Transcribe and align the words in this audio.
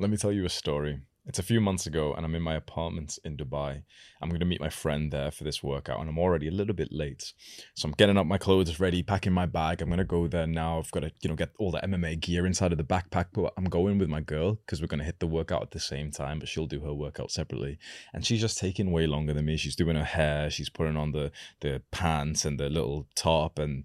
Let 0.00 0.10
me 0.10 0.16
tell 0.16 0.30
you 0.30 0.44
a 0.44 0.48
story. 0.48 1.00
It's 1.26 1.40
a 1.40 1.42
few 1.42 1.60
months 1.60 1.84
ago, 1.84 2.14
and 2.14 2.24
I'm 2.24 2.36
in 2.36 2.42
my 2.42 2.54
apartment 2.54 3.18
in 3.24 3.36
Dubai. 3.36 3.82
I'm 4.22 4.28
going 4.28 4.38
to 4.38 4.46
meet 4.46 4.60
my 4.60 4.68
friend 4.68 5.12
there 5.12 5.32
for 5.32 5.42
this 5.42 5.60
workout, 5.60 5.98
and 5.98 6.08
I'm 6.08 6.20
already 6.20 6.46
a 6.46 6.52
little 6.52 6.72
bit 6.72 6.92
late. 6.92 7.32
So 7.74 7.88
I'm 7.88 7.94
getting 7.98 8.16
up 8.16 8.24
my 8.24 8.38
clothes 8.38 8.78
ready, 8.78 9.02
packing 9.02 9.32
my 9.32 9.44
bag. 9.44 9.82
I'm 9.82 9.88
going 9.88 9.98
to 9.98 10.04
go 10.04 10.28
there 10.28 10.46
now. 10.46 10.78
I've 10.78 10.92
got 10.92 11.00
to, 11.00 11.10
you 11.20 11.28
know, 11.28 11.34
get 11.34 11.50
all 11.58 11.72
the 11.72 11.80
MMA 11.80 12.20
gear 12.20 12.46
inside 12.46 12.70
of 12.70 12.78
the 12.78 12.84
backpack. 12.84 13.26
But 13.32 13.54
I'm 13.56 13.64
going 13.64 13.98
with 13.98 14.08
my 14.08 14.20
girl 14.20 14.54
because 14.54 14.80
we're 14.80 14.86
going 14.86 15.00
to 15.00 15.04
hit 15.04 15.18
the 15.18 15.26
workout 15.26 15.62
at 15.62 15.72
the 15.72 15.80
same 15.80 16.12
time. 16.12 16.38
But 16.38 16.48
she'll 16.48 16.66
do 16.66 16.80
her 16.84 16.94
workout 16.94 17.32
separately, 17.32 17.80
and 18.14 18.24
she's 18.24 18.40
just 18.40 18.58
taking 18.58 18.92
way 18.92 19.08
longer 19.08 19.34
than 19.34 19.46
me. 19.46 19.56
She's 19.56 19.76
doing 19.76 19.96
her 19.96 20.04
hair. 20.04 20.48
She's 20.48 20.70
putting 20.70 20.96
on 20.96 21.10
the 21.10 21.32
the 21.58 21.82
pants 21.90 22.44
and 22.44 22.60
the 22.60 22.70
little 22.70 23.08
top, 23.16 23.58
and 23.58 23.84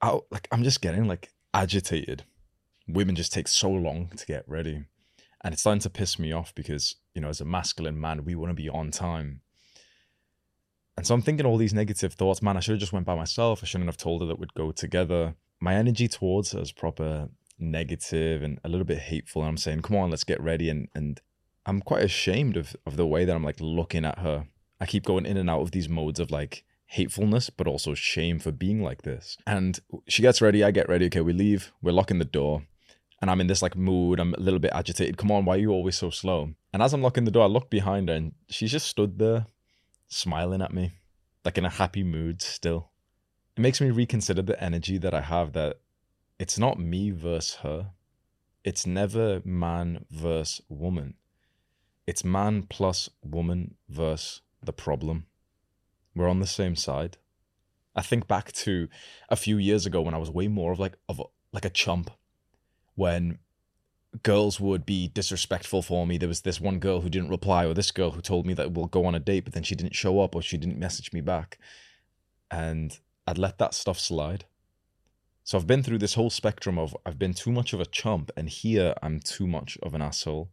I, 0.00 0.18
like 0.30 0.48
I'm 0.50 0.64
just 0.64 0.80
getting 0.80 1.06
like 1.06 1.34
agitated. 1.52 2.24
Women 2.88 3.14
just 3.14 3.32
take 3.34 3.46
so 3.46 3.70
long 3.70 4.08
to 4.16 4.24
get 4.24 4.48
ready 4.48 4.86
and 5.44 5.52
it's 5.52 5.62
starting 5.62 5.80
to 5.80 5.90
piss 5.90 6.18
me 6.18 6.32
off 6.32 6.54
because 6.54 6.96
you 7.14 7.20
know 7.20 7.28
as 7.28 7.40
a 7.40 7.44
masculine 7.44 8.00
man 8.00 8.24
we 8.24 8.34
want 8.34 8.50
to 8.50 8.54
be 8.54 8.68
on 8.68 8.90
time. 8.90 9.40
And 10.96 11.06
so 11.06 11.14
i'm 11.14 11.22
thinking 11.22 11.46
all 11.46 11.56
these 11.56 11.74
negative 11.74 12.14
thoughts 12.14 12.42
man 12.42 12.56
i 12.56 12.60
should 12.60 12.72
have 12.72 12.80
just 12.80 12.92
went 12.92 13.06
by 13.06 13.14
myself. 13.14 13.60
I 13.62 13.66
shouldn't 13.66 13.88
have 13.88 13.96
told 13.96 14.22
her 14.22 14.26
that 14.28 14.38
we'd 14.38 14.54
go 14.54 14.72
together. 14.72 15.34
My 15.60 15.74
energy 15.74 16.08
towards 16.08 16.52
her 16.52 16.60
is 16.60 16.72
proper 16.72 17.28
negative 17.58 18.42
and 18.42 18.58
a 18.64 18.68
little 18.68 18.84
bit 18.84 18.98
hateful 18.98 19.42
and 19.42 19.48
i'm 19.50 19.56
saying 19.56 19.80
come 19.80 19.96
on 19.96 20.10
let's 20.10 20.24
get 20.24 20.40
ready 20.40 20.68
and 20.68 20.88
and 20.96 21.20
i'm 21.64 21.80
quite 21.80 22.02
ashamed 22.02 22.56
of 22.56 22.74
of 22.84 22.96
the 22.96 23.06
way 23.06 23.24
that 23.24 23.36
i'm 23.36 23.44
like 23.44 23.60
looking 23.60 24.04
at 24.04 24.18
her. 24.18 24.46
I 24.80 24.86
keep 24.86 25.04
going 25.04 25.26
in 25.26 25.36
and 25.36 25.48
out 25.48 25.60
of 25.60 25.70
these 25.70 25.88
modes 25.88 26.18
of 26.18 26.32
like 26.32 26.64
hatefulness 26.86 27.50
but 27.50 27.68
also 27.68 27.94
shame 27.94 28.38
for 28.38 28.52
being 28.52 28.82
like 28.82 29.02
this. 29.02 29.38
And 29.46 29.78
she 30.08 30.22
gets 30.22 30.42
ready 30.42 30.64
i 30.64 30.70
get 30.70 30.88
ready 30.88 31.06
okay 31.06 31.20
we 31.20 31.32
leave 31.32 31.72
we're 31.80 31.92
locking 31.92 32.18
the 32.18 32.24
door 32.24 32.64
and 33.22 33.30
I'm 33.30 33.40
in 33.40 33.46
this 33.46 33.62
like 33.62 33.76
mood. 33.76 34.18
I'm 34.18 34.34
a 34.34 34.40
little 34.40 34.58
bit 34.58 34.72
agitated. 34.74 35.16
Come 35.16 35.30
on, 35.30 35.44
why 35.44 35.54
are 35.54 35.60
you 35.60 35.70
always 35.70 35.96
so 35.96 36.10
slow? 36.10 36.52
And 36.72 36.82
as 36.82 36.92
I'm 36.92 37.02
locking 37.02 37.24
the 37.24 37.30
door, 37.30 37.44
I 37.44 37.46
look 37.46 37.70
behind 37.70 38.08
her 38.08 38.16
and 38.16 38.32
she's 38.48 38.72
just 38.72 38.88
stood 38.88 39.18
there 39.18 39.46
smiling 40.08 40.60
at 40.60 40.74
me, 40.74 40.90
like 41.44 41.56
in 41.56 41.64
a 41.64 41.70
happy 41.70 42.02
mood 42.02 42.42
still. 42.42 42.90
It 43.56 43.60
makes 43.60 43.80
me 43.80 43.90
reconsider 43.90 44.42
the 44.42 44.62
energy 44.62 44.98
that 44.98 45.14
I 45.14 45.20
have 45.20 45.52
that 45.52 45.78
it's 46.38 46.58
not 46.58 46.80
me 46.80 47.12
versus 47.12 47.56
her. 47.62 47.92
It's 48.64 48.86
never 48.86 49.40
man 49.44 50.04
versus 50.10 50.60
woman. 50.68 51.14
It's 52.06 52.24
man 52.24 52.64
plus 52.64 53.08
woman 53.22 53.76
versus 53.88 54.40
the 54.60 54.72
problem. 54.72 55.26
We're 56.16 56.28
on 56.28 56.40
the 56.40 56.46
same 56.46 56.74
side. 56.74 57.18
I 57.94 58.02
think 58.02 58.26
back 58.26 58.50
to 58.52 58.88
a 59.28 59.36
few 59.36 59.58
years 59.58 59.86
ago 59.86 60.00
when 60.00 60.14
I 60.14 60.18
was 60.18 60.30
way 60.30 60.48
more 60.48 60.72
of 60.72 60.80
like 60.80 60.96
of 61.08 61.22
like 61.52 61.64
a 61.64 61.70
chump 61.70 62.10
when 62.94 63.38
girls 64.22 64.60
would 64.60 64.84
be 64.84 65.08
disrespectful 65.08 65.82
for 65.82 66.06
me. 66.06 66.18
There 66.18 66.28
was 66.28 66.42
this 66.42 66.60
one 66.60 66.78
girl 66.78 67.00
who 67.00 67.08
didn't 67.08 67.30
reply, 67.30 67.64
or 67.64 67.74
this 67.74 67.90
girl 67.90 68.10
who 68.10 68.20
told 68.20 68.46
me 68.46 68.54
that 68.54 68.72
we'll 68.72 68.86
go 68.86 69.06
on 69.06 69.14
a 69.14 69.20
date, 69.20 69.44
but 69.44 69.54
then 69.54 69.62
she 69.62 69.74
didn't 69.74 69.94
show 69.94 70.20
up 70.20 70.34
or 70.34 70.42
she 70.42 70.58
didn't 70.58 70.78
message 70.78 71.12
me 71.12 71.20
back. 71.20 71.58
And 72.50 72.98
I'd 73.26 73.38
let 73.38 73.58
that 73.58 73.74
stuff 73.74 73.98
slide. 73.98 74.44
So 75.44 75.58
I've 75.58 75.66
been 75.66 75.82
through 75.82 75.98
this 75.98 76.14
whole 76.14 76.30
spectrum 76.30 76.78
of 76.78 76.96
I've 77.04 77.18
been 77.18 77.34
too 77.34 77.50
much 77.50 77.72
of 77.72 77.80
a 77.80 77.86
chump, 77.86 78.30
and 78.36 78.48
here 78.48 78.94
I'm 79.02 79.20
too 79.20 79.46
much 79.46 79.78
of 79.82 79.94
an 79.94 80.02
asshole. 80.02 80.50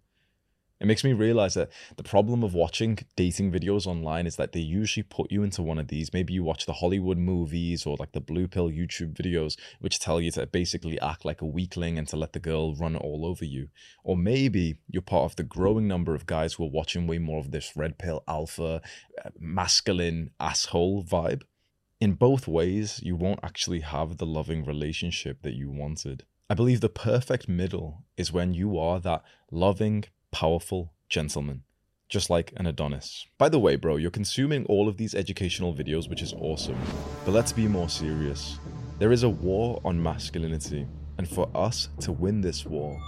It 0.79 0.87
makes 0.87 1.03
me 1.03 1.11
realize 1.11 1.55
that 1.55 1.71
the 1.97 2.03
problem 2.03 2.41
of 2.41 2.53
watching 2.53 2.99
dating 3.17 3.51
videos 3.51 3.85
online 3.85 4.25
is 4.25 4.37
that 4.37 4.53
they 4.53 4.61
usually 4.61 5.03
put 5.03 5.29
you 5.29 5.43
into 5.43 5.61
one 5.61 5.77
of 5.77 5.89
these. 5.89 6.13
Maybe 6.13 6.33
you 6.33 6.43
watch 6.43 6.65
the 6.65 6.73
Hollywood 6.73 7.17
movies 7.17 7.85
or 7.85 7.97
like 7.99 8.13
the 8.13 8.21
blue 8.21 8.47
pill 8.47 8.69
YouTube 8.69 9.13
videos, 9.13 9.57
which 9.79 9.99
tell 9.99 10.21
you 10.21 10.31
to 10.31 10.47
basically 10.47 10.97
act 11.01 11.25
like 11.25 11.41
a 11.41 11.45
weakling 11.45 11.97
and 11.97 12.07
to 12.07 12.15
let 12.15 12.31
the 12.31 12.39
girl 12.39 12.75
run 12.75 12.95
all 12.95 13.25
over 13.25 13.43
you. 13.43 13.67
Or 14.05 14.15
maybe 14.15 14.79
you're 14.87 15.01
part 15.01 15.29
of 15.29 15.35
the 15.35 15.43
growing 15.43 15.85
number 15.85 16.15
of 16.15 16.25
guys 16.25 16.53
who 16.53 16.63
are 16.63 16.71
watching 16.71 17.07
way 17.07 17.17
more 17.17 17.39
of 17.39 17.51
this 17.51 17.75
red 17.75 17.97
pill 17.97 18.23
alpha, 18.25 18.81
uh, 19.23 19.29
masculine 19.37 20.31
asshole 20.39 21.03
vibe. 21.03 21.41
In 21.99 22.13
both 22.13 22.47
ways, 22.47 23.01
you 23.03 23.17
won't 23.17 23.41
actually 23.43 23.81
have 23.81 24.15
the 24.15 24.25
loving 24.25 24.63
relationship 24.63 25.41
that 25.41 25.55
you 25.55 25.69
wanted. 25.69 26.23
I 26.49 26.53
believe 26.53 26.79
the 26.79 26.87
perfect 26.87 27.49
middle 27.49 28.05
is 28.15 28.31
when 28.31 28.53
you 28.53 28.77
are 28.79 29.01
that 29.01 29.23
loving, 29.51 30.05
powerful 30.31 30.93
gentleman, 31.09 31.63
just 32.07 32.29
like 32.29 32.53
an 32.57 32.65
Adonis. 32.65 33.25
By 33.37 33.49
the 33.49 33.59
way, 33.59 33.75
bro, 33.75 33.97
you're 33.97 34.11
consuming 34.11 34.65
all 34.65 34.87
of 34.87 34.97
these 34.97 35.15
educational 35.15 35.73
videos, 35.73 36.09
which 36.09 36.21
is 36.21 36.33
awesome. 36.33 36.79
But 37.25 37.31
let's 37.31 37.51
be 37.51 37.67
more 37.67 37.89
serious. 37.89 38.59
There 38.99 39.11
is 39.11 39.23
a 39.23 39.29
war 39.29 39.81
on 39.83 40.01
masculinity, 40.01 40.85
and 41.17 41.27
for 41.27 41.49
us 41.55 41.89
to 42.01 42.11
win 42.11 42.41
this 42.41 42.65
war, 42.65 42.99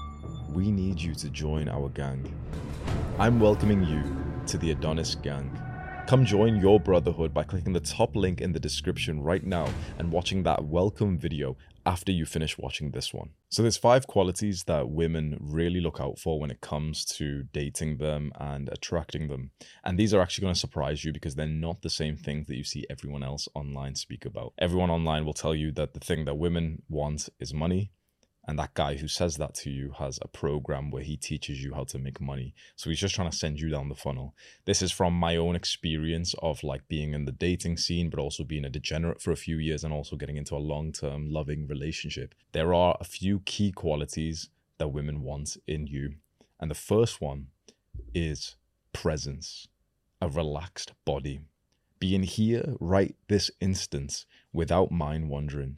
we 0.49 0.71
need 0.71 0.99
you 0.99 1.13
to 1.15 1.29
join 1.29 1.69
our 1.69 1.89
gang. 1.89 2.33
I'm 3.19 3.39
welcoming 3.39 3.83
you 3.85 4.03
to 4.47 4.57
the 4.57 4.71
Adonis 4.71 5.15
Gang. 5.15 5.57
Come 6.07 6.25
join 6.25 6.57
your 6.57 6.79
brotherhood 6.79 7.33
by 7.33 7.43
clicking 7.43 7.73
the 7.73 7.79
top 7.79 8.15
link 8.15 8.41
in 8.41 8.51
the 8.51 8.59
description 8.59 9.21
right 9.21 9.45
now 9.45 9.69
and 9.97 10.11
watching 10.11 10.43
that 10.43 10.65
welcome 10.65 11.17
video 11.17 11.55
after 11.85 12.11
you 12.11 12.25
finish 12.25 12.57
watching 12.57 12.91
this 12.91 13.13
one. 13.13 13.31
So 13.49 13.61
there's 13.61 13.77
five 13.77 14.07
qualities 14.07 14.63
that 14.63 14.89
women 14.89 15.37
really 15.39 15.81
look 15.81 15.99
out 15.99 16.19
for 16.19 16.39
when 16.39 16.51
it 16.51 16.61
comes 16.61 17.05
to 17.17 17.43
dating 17.51 17.97
them 17.97 18.31
and 18.39 18.69
attracting 18.69 19.27
them. 19.27 19.51
And 19.83 19.97
these 19.97 20.13
are 20.13 20.21
actually 20.21 20.43
going 20.43 20.53
to 20.53 20.59
surprise 20.59 21.03
you 21.03 21.11
because 21.11 21.35
they're 21.35 21.47
not 21.47 21.81
the 21.81 21.89
same 21.89 22.15
things 22.15 22.47
that 22.47 22.55
you 22.55 22.63
see 22.63 22.85
everyone 22.89 23.23
else 23.23 23.47
online 23.55 23.95
speak 23.95 24.25
about. 24.25 24.53
Everyone 24.57 24.89
online 24.89 25.25
will 25.25 25.33
tell 25.33 25.55
you 25.55 25.71
that 25.73 25.93
the 25.93 25.99
thing 25.99 26.25
that 26.25 26.37
women 26.37 26.81
want 26.89 27.29
is 27.39 27.53
money, 27.53 27.91
and 28.47 28.57
that 28.57 28.73
guy 28.73 28.95
who 28.95 29.07
says 29.07 29.37
that 29.37 29.53
to 29.53 29.69
you 29.69 29.93
has 29.99 30.17
a 30.21 30.27
program 30.27 30.89
where 30.89 31.03
he 31.03 31.15
teaches 31.15 31.63
you 31.63 31.75
how 31.75 31.83
to 31.83 31.99
make 31.99 32.19
money. 32.19 32.55
So 32.75 32.89
he's 32.89 32.99
just 32.99 33.13
trying 33.13 33.29
to 33.29 33.37
send 33.37 33.59
you 33.59 33.69
down 33.69 33.89
the 33.89 33.95
funnel. 33.95 34.33
This 34.65 34.81
is 34.81 34.91
from 34.91 35.13
my 35.13 35.35
own 35.35 35.55
experience 35.55 36.33
of 36.41 36.63
like 36.63 36.87
being 36.87 37.13
in 37.13 37.25
the 37.25 37.31
dating 37.31 37.77
scene, 37.77 38.09
but 38.09 38.19
also 38.19 38.43
being 38.43 38.65
a 38.65 38.69
degenerate 38.69 39.21
for 39.21 39.31
a 39.31 39.37
few 39.37 39.57
years 39.57 39.83
and 39.83 39.93
also 39.93 40.15
getting 40.15 40.37
into 40.37 40.55
a 40.55 40.57
long 40.57 40.91
term 40.91 41.31
loving 41.31 41.67
relationship. 41.67 42.33
There 42.51 42.73
are 42.73 42.97
a 42.99 43.05
few 43.05 43.41
key 43.41 43.71
qualities 43.71 44.49
that 44.79 44.87
women 44.87 45.21
want 45.21 45.57
in 45.67 45.85
you. 45.85 46.15
And 46.59 46.71
the 46.71 46.75
first 46.75 47.21
one 47.21 47.47
is 48.15 48.55
presence, 48.91 49.67
a 50.19 50.27
relaxed 50.27 50.93
body, 51.05 51.41
being 51.99 52.23
here 52.23 52.75
right 52.79 53.15
this 53.27 53.51
instant 53.59 54.25
without 54.51 54.91
mind 54.91 55.29
wandering 55.29 55.77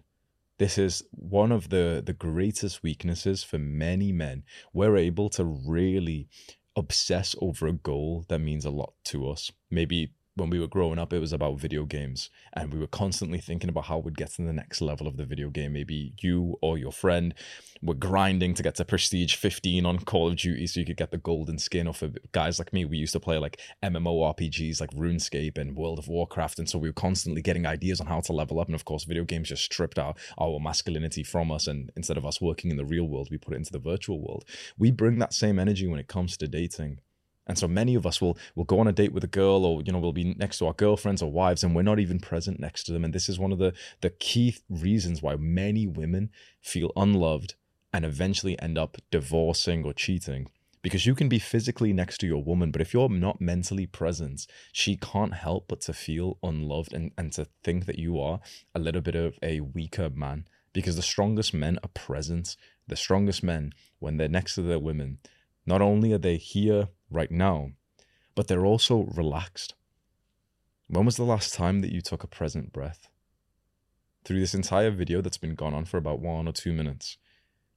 This 0.59 0.77
is 0.77 1.03
one 1.11 1.51
of 1.51 1.69
the 1.69 2.01
the 2.05 2.13
greatest 2.13 2.83
weaknesses 2.83 3.43
for 3.43 3.57
many 3.57 4.11
men. 4.11 4.43
We're 4.73 4.97
able 4.97 5.29
to 5.31 5.43
really 5.43 6.27
obsess 6.75 7.35
over 7.41 7.67
a 7.67 7.73
goal 7.73 8.25
that 8.29 8.39
means 8.39 8.65
a 8.65 8.71
lot 8.71 8.93
to 9.05 9.29
us. 9.29 9.51
Maybe 9.69 10.13
when 10.35 10.49
we 10.49 10.59
were 10.59 10.67
growing 10.67 10.97
up, 10.97 11.13
it 11.13 11.19
was 11.19 11.31
about 11.31 11.59
video 11.59 11.85
games, 11.85 12.31
and 12.53 12.73
we 12.73 12.79
were 12.79 12.87
constantly 12.87 13.37
thinking 13.37 13.69
about 13.69 13.85
how 13.85 13.99
we'd 13.99 14.17
get 14.17 14.31
to 14.31 14.41
the 14.41 14.53
next 14.53 14.81
level 14.81 15.07
of 15.07 15.15
the 15.15 15.25
video 15.25 15.49
game. 15.49 15.73
Maybe 15.73 16.13
you 16.21 16.57
or 16.61 16.77
your 16.77 16.91
friend 16.91 17.35
were 17.83 17.93
grinding 17.93 18.55
to 18.55 18.63
get 18.63 18.75
to 18.75 18.85
Prestige 18.85 19.35
15 19.35 19.85
on 19.85 19.99
Call 19.99 20.29
of 20.29 20.37
Duty 20.37 20.65
so 20.65 20.79
you 20.79 20.85
could 20.85 20.97
get 20.97 21.11
the 21.11 21.17
golden 21.17 21.59
skin. 21.59 21.87
Or 21.87 21.93
for 21.93 22.09
guys 22.31 22.57
like 22.57 22.73
me, 22.73 22.83
we 22.85 22.97
used 22.97 23.13
to 23.13 23.19
play 23.19 23.37
like 23.37 23.59
MMORPGs 23.83 24.81
like 24.81 24.91
RuneScape 24.91 25.57
and 25.57 25.75
World 25.75 25.99
of 25.99 26.07
Warcraft, 26.07 26.57
and 26.57 26.69
so 26.69 26.79
we 26.79 26.89
were 26.89 26.93
constantly 26.93 27.43
getting 27.43 27.67
ideas 27.67 28.01
on 28.01 28.07
how 28.07 28.21
to 28.21 28.33
level 28.33 28.59
up. 28.59 28.67
And 28.67 28.75
of 28.75 28.85
course, 28.85 29.03
video 29.03 29.25
games 29.25 29.49
just 29.49 29.63
stripped 29.63 29.99
our, 29.99 30.15
our 30.39 30.59
masculinity 30.59 31.23
from 31.23 31.51
us, 31.51 31.67
and 31.67 31.91
instead 31.95 32.17
of 32.17 32.25
us 32.25 32.41
working 32.41 32.71
in 32.71 32.77
the 32.77 32.85
real 32.85 33.05
world, 33.05 33.27
we 33.29 33.37
put 33.37 33.53
it 33.53 33.57
into 33.57 33.71
the 33.71 33.77
virtual 33.77 34.19
world. 34.19 34.45
We 34.79 34.89
bring 34.89 35.19
that 35.19 35.33
same 35.33 35.59
energy 35.59 35.85
when 35.85 35.99
it 35.99 36.07
comes 36.07 36.37
to 36.37 36.47
dating 36.47 36.99
and 37.45 37.57
so 37.57 37.67
many 37.67 37.95
of 37.95 38.05
us 38.05 38.21
will 38.21 38.37
will 38.55 38.63
go 38.63 38.79
on 38.79 38.87
a 38.87 38.91
date 38.91 39.13
with 39.13 39.23
a 39.23 39.27
girl 39.27 39.65
or 39.65 39.81
you 39.81 39.91
know 39.91 39.99
we'll 39.99 40.13
be 40.13 40.33
next 40.35 40.59
to 40.59 40.67
our 40.67 40.73
girlfriends 40.73 41.21
or 41.21 41.31
wives 41.31 41.63
and 41.63 41.75
we're 41.75 41.81
not 41.81 41.99
even 41.99 42.19
present 42.19 42.59
next 42.59 42.83
to 42.83 42.91
them. 42.91 43.03
And 43.03 43.13
this 43.13 43.29
is 43.29 43.39
one 43.39 43.51
of 43.51 43.59
the 43.59 43.73
the 44.01 44.09
key 44.09 44.57
reasons 44.69 45.21
why 45.21 45.35
many 45.35 45.87
women 45.87 46.29
feel 46.61 46.91
unloved 46.95 47.55
and 47.91 48.05
eventually 48.05 48.59
end 48.59 48.77
up 48.77 48.97
divorcing 49.11 49.83
or 49.83 49.93
cheating. 49.93 50.49
Because 50.81 51.05
you 51.05 51.15
can 51.15 51.29
be 51.29 51.39
physically 51.39 51.93
next 51.93 52.17
to 52.19 52.27
your 52.27 52.43
woman 52.43 52.71
but 52.71 52.81
if 52.81 52.93
you're 52.93 53.09
not 53.09 53.39
mentally 53.39 53.85
present 53.85 54.47
she 54.71 54.97
can't 54.97 55.33
help 55.33 55.67
but 55.67 55.81
to 55.81 55.93
feel 55.93 56.37
unloved 56.43 56.93
and 56.93 57.11
and 57.17 57.31
to 57.33 57.47
think 57.63 57.85
that 57.85 57.99
you 57.99 58.19
are 58.19 58.39
a 58.75 58.79
little 58.79 59.01
bit 59.01 59.15
of 59.15 59.37
a 59.41 59.59
weaker 59.59 60.09
man. 60.09 60.45
Because 60.71 60.95
the 60.95 61.03
strongest 61.03 61.53
men 61.53 61.77
are 61.83 61.89
present. 61.89 62.55
The 62.87 62.95
strongest 62.95 63.43
men 63.43 63.73
when 63.99 64.17
they're 64.17 64.27
next 64.27 64.55
to 64.55 64.61
their 64.61 64.79
women 64.79 65.19
not 65.65 65.81
only 65.81 66.13
are 66.13 66.17
they 66.17 66.37
here 66.37 66.89
right 67.13 67.31
now, 67.31 67.71
but 68.35 68.47
they're 68.47 68.65
also 68.65 69.03
relaxed. 69.15 69.75
When 70.87 71.05
was 71.05 71.15
the 71.15 71.23
last 71.23 71.53
time 71.53 71.81
that 71.81 71.91
you 71.91 72.01
took 72.01 72.23
a 72.23 72.27
present 72.27 72.73
breath? 72.73 73.07
Through 74.25 74.39
this 74.39 74.53
entire 74.53 74.91
video 74.91 75.21
that's 75.21 75.37
been 75.37 75.55
gone 75.55 75.73
on 75.73 75.85
for 75.85 75.97
about 75.97 76.19
one 76.19 76.47
or 76.47 76.53
two 76.53 76.73
minutes, 76.73 77.17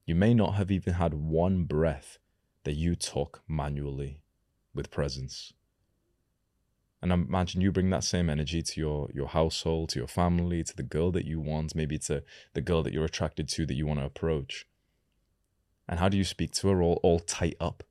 you 0.04 0.14
may 0.14 0.34
not 0.34 0.54
have 0.54 0.70
even 0.70 0.94
had 0.94 1.14
one 1.14 1.64
breath 1.64 2.18
that 2.64 2.74
you 2.74 2.94
took 2.94 3.42
manually 3.48 4.20
with 4.74 4.90
presence. 4.90 5.52
And 7.02 7.12
imagine 7.12 7.60
you 7.60 7.72
bring 7.72 7.90
that 7.90 8.04
same 8.04 8.30
energy 8.30 8.62
to 8.62 8.80
your, 8.80 9.08
your 9.12 9.28
household, 9.28 9.90
to 9.90 9.98
your 9.98 10.08
family, 10.08 10.64
to 10.64 10.74
the 10.74 10.82
girl 10.82 11.12
that 11.12 11.24
you 11.24 11.40
want, 11.40 11.74
maybe 11.74 11.98
to 11.98 12.22
the 12.54 12.60
girl 12.60 12.82
that 12.82 12.92
you're 12.92 13.04
attracted 13.04 13.48
to 13.50 13.66
that 13.66 13.74
you 13.74 13.86
want 13.86 14.00
to 14.00 14.06
approach. 14.06 14.66
And 15.88 16.00
how 16.00 16.08
do 16.08 16.16
you 16.16 16.24
speak 16.24 16.52
to 16.52 16.68
her 16.68 16.82
all, 16.82 16.98
all 17.02 17.20
tight 17.20 17.56
up? 17.60 17.84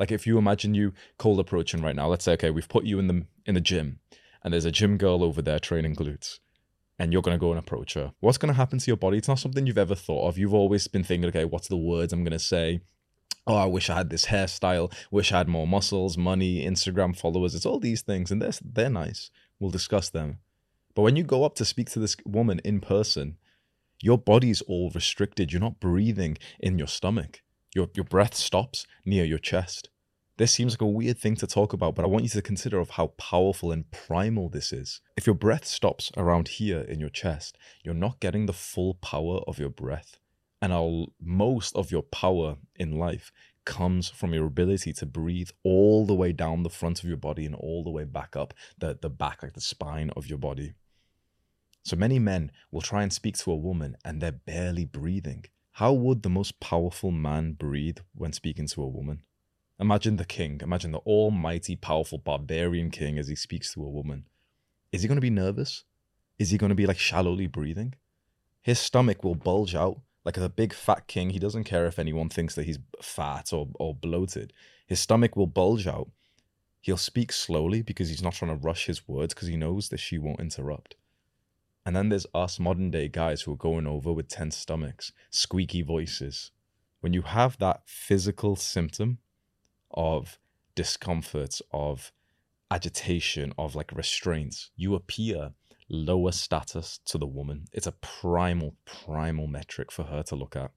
Like 0.00 0.10
if 0.10 0.26
you 0.26 0.38
imagine 0.38 0.74
you 0.74 0.94
cold 1.18 1.38
approaching 1.38 1.82
right 1.82 1.94
now, 1.94 2.08
let's 2.08 2.24
say, 2.24 2.32
okay, 2.32 2.50
we've 2.50 2.68
put 2.68 2.84
you 2.84 2.98
in 2.98 3.06
the 3.06 3.26
in 3.44 3.54
the 3.54 3.60
gym 3.60 4.00
and 4.42 4.52
there's 4.52 4.64
a 4.64 4.72
gym 4.72 4.96
girl 4.96 5.22
over 5.22 5.42
there 5.42 5.58
training 5.58 5.94
glutes 5.94 6.40
and 6.98 7.12
you're 7.12 7.22
going 7.22 7.34
to 7.34 7.40
go 7.40 7.50
and 7.50 7.58
approach 7.58 7.94
her. 7.94 8.12
What's 8.20 8.38
going 8.38 8.52
to 8.52 8.56
happen 8.56 8.78
to 8.78 8.86
your 8.86 8.96
body? 8.96 9.18
It's 9.18 9.28
not 9.28 9.38
something 9.38 9.66
you've 9.66 9.78
ever 9.78 9.94
thought 9.94 10.26
of. 10.26 10.38
You've 10.38 10.54
always 10.54 10.88
been 10.88 11.04
thinking, 11.04 11.28
okay, 11.28 11.44
what's 11.44 11.68
the 11.68 11.76
words 11.76 12.12
I'm 12.12 12.24
going 12.24 12.32
to 12.32 12.38
say? 12.38 12.80
Oh, 13.46 13.56
I 13.56 13.66
wish 13.66 13.90
I 13.90 13.96
had 13.96 14.10
this 14.10 14.26
hairstyle. 14.26 14.92
Wish 15.10 15.32
I 15.32 15.38
had 15.38 15.48
more 15.48 15.66
muscles, 15.66 16.16
money, 16.16 16.64
Instagram 16.64 17.16
followers. 17.16 17.54
It's 17.54 17.64
all 17.64 17.78
these 17.78 18.02
things, 18.02 18.30
and 18.30 18.40
they're, 18.40 18.52
they're 18.62 18.90
nice. 18.90 19.30
We'll 19.58 19.70
discuss 19.70 20.10
them. 20.10 20.38
But 20.94 21.02
when 21.02 21.16
you 21.16 21.24
go 21.24 21.44
up 21.44 21.54
to 21.56 21.64
speak 21.64 21.88
to 21.90 21.98
this 21.98 22.16
woman 22.26 22.60
in 22.64 22.80
person, 22.80 23.38
your 24.02 24.18
body's 24.18 24.60
all 24.62 24.90
restricted. 24.94 25.52
You're 25.52 25.60
not 25.60 25.80
breathing 25.80 26.36
in 26.58 26.78
your 26.78 26.88
stomach. 26.88 27.40
Your, 27.74 27.88
your 27.94 28.04
breath 28.04 28.34
stops 28.34 28.86
near 29.04 29.24
your 29.24 29.38
chest. 29.38 29.90
This 30.36 30.52
seems 30.52 30.72
like 30.72 30.80
a 30.80 30.86
weird 30.86 31.18
thing 31.18 31.36
to 31.36 31.46
talk 31.46 31.74
about, 31.74 31.94
but 31.94 32.04
I 32.04 32.08
want 32.08 32.24
you 32.24 32.30
to 32.30 32.42
consider 32.42 32.78
of 32.78 32.90
how 32.90 33.08
powerful 33.18 33.70
and 33.70 33.90
primal 33.90 34.48
this 34.48 34.72
is. 34.72 35.02
If 35.16 35.26
your 35.26 35.34
breath 35.34 35.66
stops 35.66 36.10
around 36.16 36.48
here 36.48 36.80
in 36.80 36.98
your 36.98 37.10
chest, 37.10 37.58
you're 37.84 37.92
not 37.92 38.20
getting 38.20 38.46
the 38.46 38.54
full 38.54 38.94
power 38.94 39.40
of 39.46 39.58
your 39.58 39.68
breath. 39.68 40.16
And 40.62 41.08
most 41.20 41.76
of 41.76 41.90
your 41.90 42.02
power 42.02 42.56
in 42.76 42.98
life 42.98 43.32
comes 43.64 44.08
from 44.08 44.32
your 44.32 44.46
ability 44.46 44.92
to 44.94 45.06
breathe 45.06 45.50
all 45.62 46.06
the 46.06 46.14
way 46.14 46.32
down 46.32 46.62
the 46.62 46.70
front 46.70 47.02
of 47.02 47.08
your 47.08 47.18
body 47.18 47.44
and 47.44 47.54
all 47.54 47.84
the 47.84 47.90
way 47.90 48.04
back 48.04 48.34
up 48.34 48.54
the, 48.78 48.98
the 49.00 49.10
back, 49.10 49.42
like 49.42 49.52
the 49.52 49.60
spine 49.60 50.10
of 50.16 50.26
your 50.26 50.38
body. 50.38 50.74
So 51.84 51.96
many 51.96 52.18
men 52.18 52.50
will 52.70 52.80
try 52.80 53.02
and 53.02 53.12
speak 53.12 53.36
to 53.38 53.52
a 53.52 53.56
woman 53.56 53.96
and 54.04 54.20
they're 54.20 54.32
barely 54.32 54.84
breathing. 54.84 55.44
How 55.80 55.94
would 55.94 56.22
the 56.22 56.28
most 56.28 56.60
powerful 56.60 57.10
man 57.10 57.52
breathe 57.52 58.00
when 58.14 58.34
speaking 58.34 58.66
to 58.66 58.82
a 58.82 58.86
woman? 58.86 59.22
Imagine 59.78 60.16
the 60.16 60.26
king, 60.26 60.60
imagine 60.62 60.92
the 60.92 60.98
almighty, 60.98 61.74
powerful 61.74 62.18
barbarian 62.18 62.90
king 62.90 63.18
as 63.18 63.28
he 63.28 63.34
speaks 63.34 63.72
to 63.72 63.82
a 63.82 63.88
woman. 63.88 64.26
Is 64.92 65.00
he 65.00 65.08
going 65.08 65.16
to 65.16 65.22
be 65.22 65.30
nervous? 65.30 65.84
Is 66.38 66.50
he 66.50 66.58
going 66.58 66.68
to 66.68 66.74
be 66.74 66.84
like 66.84 66.98
shallowly 66.98 67.46
breathing? 67.46 67.94
His 68.60 68.78
stomach 68.78 69.24
will 69.24 69.34
bulge 69.34 69.74
out 69.74 70.02
like 70.22 70.36
a 70.36 70.50
big 70.50 70.74
fat 70.74 71.06
king. 71.06 71.30
He 71.30 71.38
doesn't 71.38 71.64
care 71.64 71.86
if 71.86 71.98
anyone 71.98 72.28
thinks 72.28 72.54
that 72.56 72.66
he's 72.66 72.78
fat 73.00 73.50
or, 73.50 73.68
or 73.76 73.94
bloated. 73.94 74.52
His 74.86 75.00
stomach 75.00 75.34
will 75.34 75.46
bulge 75.46 75.86
out. 75.86 76.10
He'll 76.82 76.98
speak 76.98 77.32
slowly 77.32 77.80
because 77.80 78.10
he's 78.10 78.22
not 78.22 78.34
trying 78.34 78.54
to 78.54 78.62
rush 78.62 78.84
his 78.84 79.08
words 79.08 79.32
because 79.32 79.48
he 79.48 79.56
knows 79.56 79.88
that 79.88 80.00
she 80.00 80.18
won't 80.18 80.40
interrupt. 80.40 80.96
And 81.84 81.96
then 81.96 82.08
there's 82.08 82.26
us 82.34 82.58
modern 82.58 82.90
day 82.90 83.08
guys 83.08 83.42
who 83.42 83.52
are 83.52 83.56
going 83.56 83.86
over 83.86 84.12
with 84.12 84.28
tense 84.28 84.56
stomachs, 84.56 85.12
squeaky 85.30 85.82
voices. 85.82 86.50
When 87.00 87.12
you 87.12 87.22
have 87.22 87.58
that 87.58 87.82
physical 87.86 88.54
symptom 88.56 89.18
of 89.90 90.38
discomfort, 90.74 91.60
of 91.72 92.12
agitation, 92.70 93.52
of 93.58 93.74
like 93.74 93.92
restraints, 93.92 94.70
you 94.76 94.94
appear 94.94 95.52
lower 95.88 96.32
status 96.32 97.00
to 97.06 97.18
the 97.18 97.26
woman. 97.26 97.64
It's 97.72 97.86
a 97.86 97.92
primal, 97.92 98.76
primal 98.84 99.46
metric 99.46 99.90
for 99.90 100.04
her 100.04 100.22
to 100.24 100.36
look 100.36 100.54
at. 100.54 100.70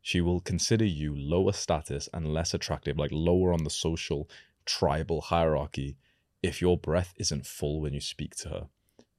She 0.00 0.20
will 0.20 0.40
consider 0.40 0.84
you 0.84 1.14
lower 1.16 1.52
status 1.52 2.08
and 2.12 2.32
less 2.32 2.54
attractive, 2.54 2.98
like 2.98 3.10
lower 3.12 3.52
on 3.52 3.64
the 3.64 3.70
social, 3.70 4.28
tribal 4.64 5.20
hierarchy, 5.20 5.96
if 6.42 6.60
your 6.60 6.76
breath 6.76 7.14
isn't 7.16 7.46
full 7.46 7.80
when 7.80 7.94
you 7.94 8.00
speak 8.00 8.34
to 8.36 8.48
her. 8.48 8.66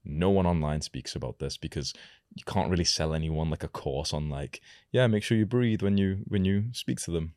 No 0.05 0.29
one 0.29 0.45
online 0.45 0.81
speaks 0.81 1.15
about 1.15 1.39
this 1.39 1.57
because 1.57 1.94
you 2.35 2.44
can't 2.45 2.69
really 2.69 2.83
sell 2.83 3.13
anyone 3.13 3.50
like 3.50 3.63
a 3.63 3.67
course 3.67 4.13
on 4.13 4.29
like, 4.29 4.61
yeah, 4.91 5.07
make 5.07 5.23
sure 5.23 5.38
you 5.38 5.45
breathe 5.45 5.81
when 5.81 5.97
you 5.97 6.23
when 6.27 6.45
you 6.45 6.65
speak 6.71 7.00
to 7.01 7.11
them. 7.11 7.35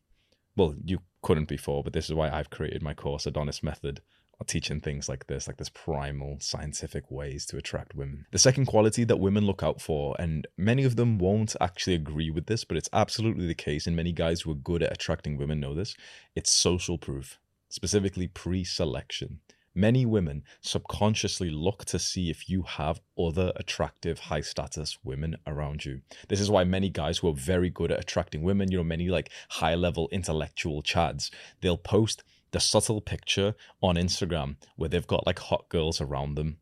Well, 0.57 0.75
you 0.85 1.01
couldn't 1.23 1.49
before, 1.49 1.85
but 1.85 1.93
this 1.93 2.07
is 2.07 2.15
why 2.15 2.31
I've 2.31 2.51
created 2.51 2.83
my 2.83 2.95
course 2.95 3.27
Adonis 3.27 3.63
Method 3.63 4.01
uh, 4.41 4.45
teaching 4.47 4.81
things 4.81 5.09
like 5.09 5.27
this, 5.27 5.47
like 5.47 5.57
this 5.57 5.71
primal 5.71 6.39
scientific 6.41 7.11
ways 7.11 7.47
to 7.47 7.57
attract 7.57 7.95
women. 7.95 8.27
The 8.33 8.39
second 8.39 8.67
quality 8.67 9.05
that 9.05 9.19
women 9.19 9.47
look 9.47 9.63
out 9.63 9.81
for, 9.81 10.15
and 10.19 10.47
many 10.59 10.85
of 10.85 10.97
them 10.97 11.19
won't 11.19 11.57
actually 11.61 11.95
agree 11.95 12.31
with 12.31 12.47
this, 12.47 12.63
but 12.63 12.77
it's 12.77 12.91
absolutely 12.93 13.47
the 13.47 13.55
case, 13.55 13.87
and 13.87 13.97
many 13.97 14.13
guys 14.13 14.43
who 14.43 14.51
are 14.51 14.57
good 14.57 14.83
at 14.83 14.93
attracting 14.93 15.39
women 15.39 15.61
know 15.61 15.75
this, 15.75 15.95
it's 16.35 16.51
social 16.51 16.99
proof, 16.99 17.39
specifically 17.71 18.29
pre 18.29 18.63
selection. 18.63 19.41
Many 19.77 20.07
women 20.07 20.43
subconsciously 20.63 21.51
look 21.51 21.85
to 21.85 21.99
see 21.99 22.31
if 22.31 22.49
you 22.49 22.63
have 22.63 23.03
other 23.19 23.53
attractive, 23.57 24.19
high 24.19 24.41
status 24.41 24.97
women 25.05 25.37
around 25.47 25.85
you. 25.85 26.01
This 26.29 26.41
is 26.41 26.51
why 26.51 26.65
many 26.65 26.89
guys 26.89 27.19
who 27.19 27.29
are 27.29 27.35
very 27.35 27.69
good 27.69 27.93
at 27.93 28.01
attracting 28.01 28.43
women, 28.43 28.71
you 28.71 28.79
know, 28.79 28.85
many 28.85 29.11
like 29.11 29.31
high 29.51 29.75
level 29.75 30.09
intellectual 30.11 30.83
chads, 30.83 31.31
they'll 31.61 31.77
post 31.77 32.25
the 32.53 32.59
subtle 32.59 33.03
picture 33.03 33.55
on 33.83 33.97
Instagram 33.97 34.57
where 34.77 34.89
they've 34.89 35.07
got 35.07 35.27
like 35.27 35.41
hot 35.41 35.69
girls 35.69 36.01
around 36.01 36.37
them. 36.37 36.57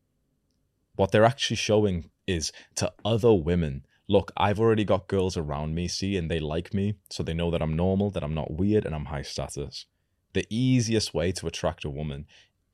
What 0.97 1.13
they're 1.13 1.23
actually 1.23 1.55
showing 1.55 2.09
is 2.27 2.51
to 2.75 2.91
other 3.05 3.33
women 3.33 3.85
look, 4.09 4.33
I've 4.35 4.59
already 4.59 4.83
got 4.83 5.07
girls 5.07 5.37
around 5.37 5.73
me, 5.73 5.87
see, 5.87 6.17
and 6.17 6.29
they 6.29 6.41
like 6.41 6.73
me, 6.73 6.95
so 7.09 7.23
they 7.23 7.33
know 7.33 7.49
that 7.49 7.61
I'm 7.61 7.77
normal, 7.77 8.11
that 8.11 8.23
I'm 8.23 8.35
not 8.35 8.51
weird, 8.51 8.85
and 8.85 8.93
I'm 8.93 9.05
high 9.05 9.21
status. 9.21 9.85
The 10.33 10.45
easiest 10.49 11.13
way 11.13 11.31
to 11.31 11.47
attract 11.47 11.85
a 11.85 11.89
woman 11.89 12.25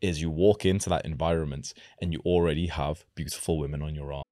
is 0.01 0.21
you 0.21 0.29
walk 0.29 0.65
into 0.65 0.89
that 0.89 1.05
environment 1.05 1.73
and 2.01 2.11
you 2.11 2.19
already 2.25 2.67
have 2.67 3.05
beautiful 3.15 3.57
women 3.57 3.81
on 3.81 3.95
your 3.95 4.11
arm. 4.13 4.23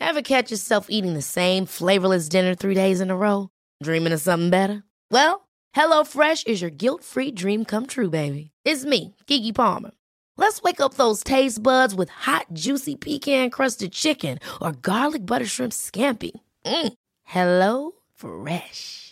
Ever 0.00 0.22
catch 0.22 0.50
yourself 0.50 0.86
eating 0.88 1.14
the 1.14 1.22
same 1.22 1.64
flavorless 1.66 2.28
dinner 2.28 2.54
three 2.54 2.74
days 2.74 3.00
in 3.00 3.10
a 3.10 3.16
row? 3.16 3.48
Dreaming 3.82 4.12
of 4.12 4.20
something 4.20 4.50
better? 4.50 4.82
Well, 5.10 5.48
HelloFresh 5.76 6.46
is 6.46 6.60
your 6.60 6.70
guilt 6.70 7.02
free 7.04 7.30
dream 7.30 7.64
come 7.64 7.86
true, 7.86 8.10
baby. 8.10 8.50
It's 8.64 8.84
me, 8.84 9.14
Keke 9.26 9.54
Palmer. 9.54 9.92
Let's 10.36 10.60
wake 10.62 10.80
up 10.80 10.94
those 10.94 11.22
taste 11.22 11.62
buds 11.62 11.94
with 11.94 12.08
hot, 12.08 12.46
juicy 12.52 12.96
pecan 12.96 13.50
crusted 13.50 13.92
chicken 13.92 14.38
or 14.60 14.72
garlic 14.72 15.24
butter 15.24 15.46
shrimp 15.46 15.72
scampi. 15.72 16.32
Mm. 16.64 16.92
Hello 17.24 17.92
Fresh. 18.14 19.11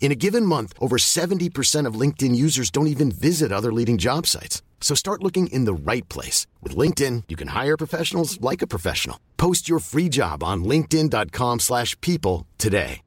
In 0.00 0.10
a 0.10 0.14
given 0.16 0.46
month, 0.46 0.72
over 0.80 0.96
70% 0.96 1.86
of 1.86 2.00
LinkedIn 2.00 2.34
users 2.34 2.70
don't 2.70 2.86
even 2.86 3.12
visit 3.12 3.52
other 3.52 3.72
leading 3.72 3.98
job 3.98 4.26
sites. 4.26 4.62
So 4.80 4.94
start 4.94 5.22
looking 5.22 5.48
in 5.48 5.66
the 5.66 5.92
right 5.92 6.08
place. 6.08 6.46
With 6.62 6.74
LinkedIn, 6.74 7.24
you 7.28 7.36
can 7.36 7.48
hire 7.48 7.76
professionals 7.76 8.40
like 8.40 8.62
a 8.62 8.66
professional. 8.66 9.20
Post 9.36 9.68
your 9.68 9.80
free 9.80 10.08
job 10.08 10.42
on 10.42 10.64
linkedin.com 10.64 11.60
slash 11.60 12.00
people 12.00 12.46
today. 12.56 13.02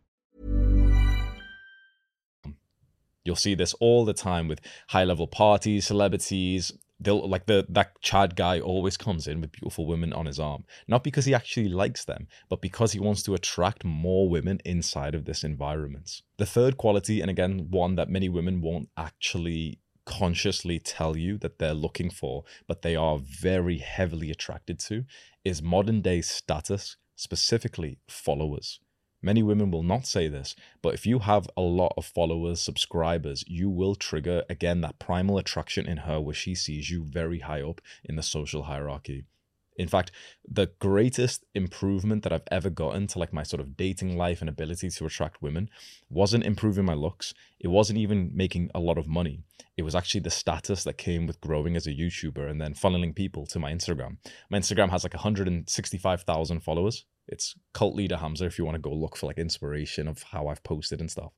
You'll 3.24 3.36
see 3.36 3.54
this 3.54 3.76
all 3.76 4.04
the 4.04 4.14
time 4.14 4.48
with 4.48 4.62
high-level 4.88 5.28
parties, 5.28 5.86
celebrities, 5.86 6.74
they'll 7.02 7.28
like 7.28 7.46
the 7.46 7.66
that 7.70 8.00
Chad 8.02 8.36
guy 8.36 8.60
always 8.60 8.98
comes 8.98 9.28
in 9.28 9.42
with 9.42 9.52
beautiful 9.52 9.86
women 9.86 10.14
on 10.14 10.26
his 10.26 10.40
arm, 10.40 10.64
not 10.88 11.04
because 11.04 11.26
he 11.26 11.34
actually 11.34 11.70
likes 11.70 12.06
them, 12.06 12.28
but 12.50 12.62
because 12.62 12.92
he 12.92 13.00
wants 13.00 13.24
to 13.24 13.34
attract 13.34 13.84
more 13.84 14.30
women 14.30 14.60
inside 14.66 15.16
of 15.16 15.26
this 15.26 15.44
environment. 15.44 16.22
The 16.38 16.46
third 16.46 16.78
quality, 16.78 17.22
and 17.22 17.30
again, 17.30 17.68
one 17.70 17.96
that 17.96 18.10
many 18.10 18.30
women 18.30 18.62
won't 18.62 18.90
actually 18.98 19.80
consciously 20.06 20.80
tell 20.80 21.16
you 21.16 21.38
that 21.40 21.60
they're 21.60 21.74
looking 21.74 22.10
for, 22.10 22.44
but 22.68 22.82
they 22.82 22.96
are 22.96 23.20
very 23.20 23.78
heavily 23.78 24.32
attracted 24.32 24.80
to, 24.80 25.06
is 25.44 25.62
modern 25.62 26.02
day 26.02 26.22
status, 26.22 26.98
specifically 27.16 28.00
followers. 28.08 28.80
Many 29.22 29.44
women 29.44 29.70
will 29.70 29.84
not 29.84 30.08
say 30.08 30.28
this, 30.28 30.56
but 30.82 30.94
if 30.94 31.06
you 31.06 31.20
have 31.20 31.48
a 31.56 31.62
lot 31.62 31.94
of 31.96 32.06
followers, 32.06 32.60
subscribers, 32.60 33.44
you 33.48 33.70
will 33.70 33.96
trigger 33.96 34.44
again 34.50 34.82
that 34.82 34.98
primal 34.98 35.38
attraction 35.38 35.86
in 35.86 35.98
her 35.98 36.20
where 36.20 36.34
she 36.34 36.56
sees 36.56 36.90
you 36.90 37.04
very 37.04 37.40
high 37.40 37.62
up 37.62 37.82
in 38.04 38.16
the 38.16 38.24
social 38.24 38.64
hierarchy. 38.64 39.26
In 39.78 39.88
fact, 39.88 40.12
the 40.48 40.72
greatest 40.80 41.46
improvement 41.56 42.24
that 42.24 42.34
I've 42.34 42.48
ever 42.52 42.70
gotten 42.70 43.08
to 43.08 43.20
like 43.20 43.32
my 43.32 43.44
sort 43.44 43.62
of 43.62 43.78
dating 43.78 44.18
life 44.18 44.42
and 44.42 44.50
ability 44.50 44.90
to 44.90 45.06
attract 45.06 45.42
women 45.42 45.70
wasn't 46.10 46.46
improving 46.46 46.86
my 46.86 46.94
looks. 46.94 47.34
It 47.60 47.70
wasn't 47.70 48.00
even 48.00 48.32
making 48.34 48.70
a 48.76 48.80
lot 48.80 48.98
of 48.98 49.08
money. 49.08 49.40
It 49.78 49.84
was 49.84 49.96
actually 49.96 50.22
the 50.22 50.30
status 50.30 50.84
that 50.84 50.98
came 50.98 51.26
with 51.26 51.42
growing 51.42 51.76
as 51.76 51.88
a 51.88 51.94
YouTuber 51.94 52.50
and 52.50 52.60
then 52.60 52.74
funneling 52.74 53.16
people 53.16 53.46
to 53.48 53.60
my 53.60 53.72
Instagram. 53.72 54.18
My 54.50 54.60
Instagram 54.60 54.90
has 54.90 55.04
like 55.04 55.14
165,000 55.14 56.60
followers. 56.60 57.06
It's 57.32 57.56
cult 57.74 57.96
leader 57.96 58.18
Hamza 58.18 58.46
if 58.46 58.58
you 58.58 58.66
want 58.66 58.76
to 58.76 58.82
go 58.82 58.94
look 58.94 59.16
for 59.16 59.28
like 59.28 59.38
inspiration 59.38 60.08
of 60.08 60.24
how 60.24 60.48
I've 60.48 60.64
posted 60.64 61.00
and 61.00 61.10
stuff. 61.10 61.32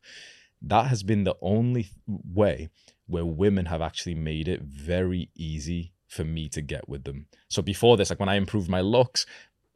That 0.62 0.88
has 0.88 1.04
been 1.04 1.24
the 1.24 1.36
only 1.42 1.90
way 2.08 2.70
where 3.08 3.26
women 3.26 3.66
have 3.66 3.82
actually 3.82 4.16
made 4.16 4.48
it 4.48 4.62
very 4.62 5.30
easy 5.36 5.94
for 6.08 6.24
me 6.24 6.48
to 6.50 6.62
get 6.62 6.88
with 6.88 7.04
them. 7.04 7.28
So 7.50 7.62
before 7.62 7.98
this, 7.98 8.10
like 8.10 8.20
when 8.20 8.30
I 8.30 8.36
improved 8.36 8.70
my 8.70 8.82
looks, 8.82 9.26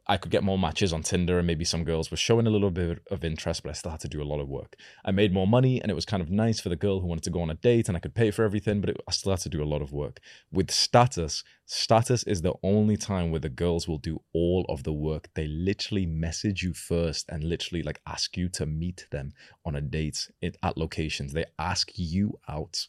I 0.08 0.16
could 0.16 0.30
get 0.30 0.42
more 0.42 0.58
matches 0.58 0.92
on 0.94 1.02
Tinder 1.02 1.36
and 1.36 1.46
maybe 1.46 1.64
some 1.64 1.84
girls 1.84 2.10
were 2.10 2.16
showing 2.16 2.46
a 2.46 2.50
little 2.50 2.70
bit 2.70 3.02
of 3.10 3.24
interest, 3.24 3.62
but 3.62 3.68
I 3.68 3.74
still 3.74 3.90
had 3.90 4.00
to 4.00 4.08
do 4.08 4.22
a 4.22 4.24
lot 4.24 4.40
of 4.40 4.48
work. 4.48 4.74
I 5.04 5.10
made 5.10 5.34
more 5.34 5.46
money 5.46 5.82
and 5.82 5.90
it 5.90 5.94
was 5.94 6.06
kind 6.06 6.22
of 6.22 6.30
nice 6.30 6.60
for 6.60 6.70
the 6.70 6.76
girl 6.76 7.00
who 7.00 7.06
wanted 7.06 7.24
to 7.24 7.30
go 7.30 7.42
on 7.42 7.50
a 7.50 7.54
date 7.54 7.88
and 7.88 7.96
I 7.96 8.00
could 8.00 8.14
pay 8.14 8.30
for 8.30 8.42
everything, 8.42 8.80
but 8.80 8.90
it, 8.90 8.96
I 9.06 9.12
still 9.12 9.32
had 9.32 9.40
to 9.40 9.50
do 9.50 9.62
a 9.62 9.64
lot 9.68 9.82
of 9.82 9.92
work. 9.92 10.20
With 10.50 10.70
status, 10.70 11.44
status 11.66 12.22
is 12.22 12.40
the 12.40 12.54
only 12.62 12.96
time 12.96 13.30
where 13.30 13.40
the 13.40 13.50
girls 13.50 13.86
will 13.86 13.98
do 13.98 14.22
all 14.32 14.64
of 14.70 14.84
the 14.84 14.94
work. 14.94 15.28
They 15.34 15.46
literally 15.46 16.06
message 16.06 16.62
you 16.62 16.72
first 16.72 17.26
and 17.28 17.44
literally 17.44 17.82
like 17.82 18.00
ask 18.06 18.34
you 18.36 18.48
to 18.50 18.64
meet 18.64 19.06
them 19.10 19.32
on 19.66 19.74
a 19.74 19.82
date 19.82 20.30
at 20.42 20.78
locations. 20.78 21.34
They 21.34 21.44
ask 21.58 21.90
you 21.96 22.38
out 22.48 22.86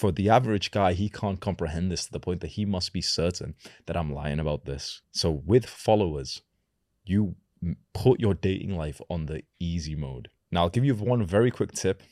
for 0.00 0.10
the 0.10 0.30
average 0.30 0.70
guy, 0.70 0.94
he 0.94 1.10
can't 1.10 1.40
comprehend 1.40 1.92
this 1.92 2.06
to 2.06 2.12
the 2.12 2.20
point 2.20 2.40
that 2.40 2.52
he 2.52 2.64
must 2.64 2.90
be 2.94 3.02
certain 3.02 3.54
that 3.84 3.98
I'm 3.98 4.14
lying 4.14 4.40
about 4.40 4.64
this. 4.64 5.02
So, 5.12 5.30
with 5.30 5.66
followers, 5.66 6.40
you 7.04 7.36
put 7.92 8.18
your 8.18 8.32
dating 8.32 8.74
life 8.78 9.02
on 9.10 9.26
the 9.26 9.42
easy 9.58 9.94
mode. 9.94 10.30
Now, 10.50 10.62
I'll 10.62 10.70
give 10.70 10.86
you 10.86 10.94
one 10.94 11.22
very 11.26 11.50
quick 11.50 11.72
tip 11.72 12.02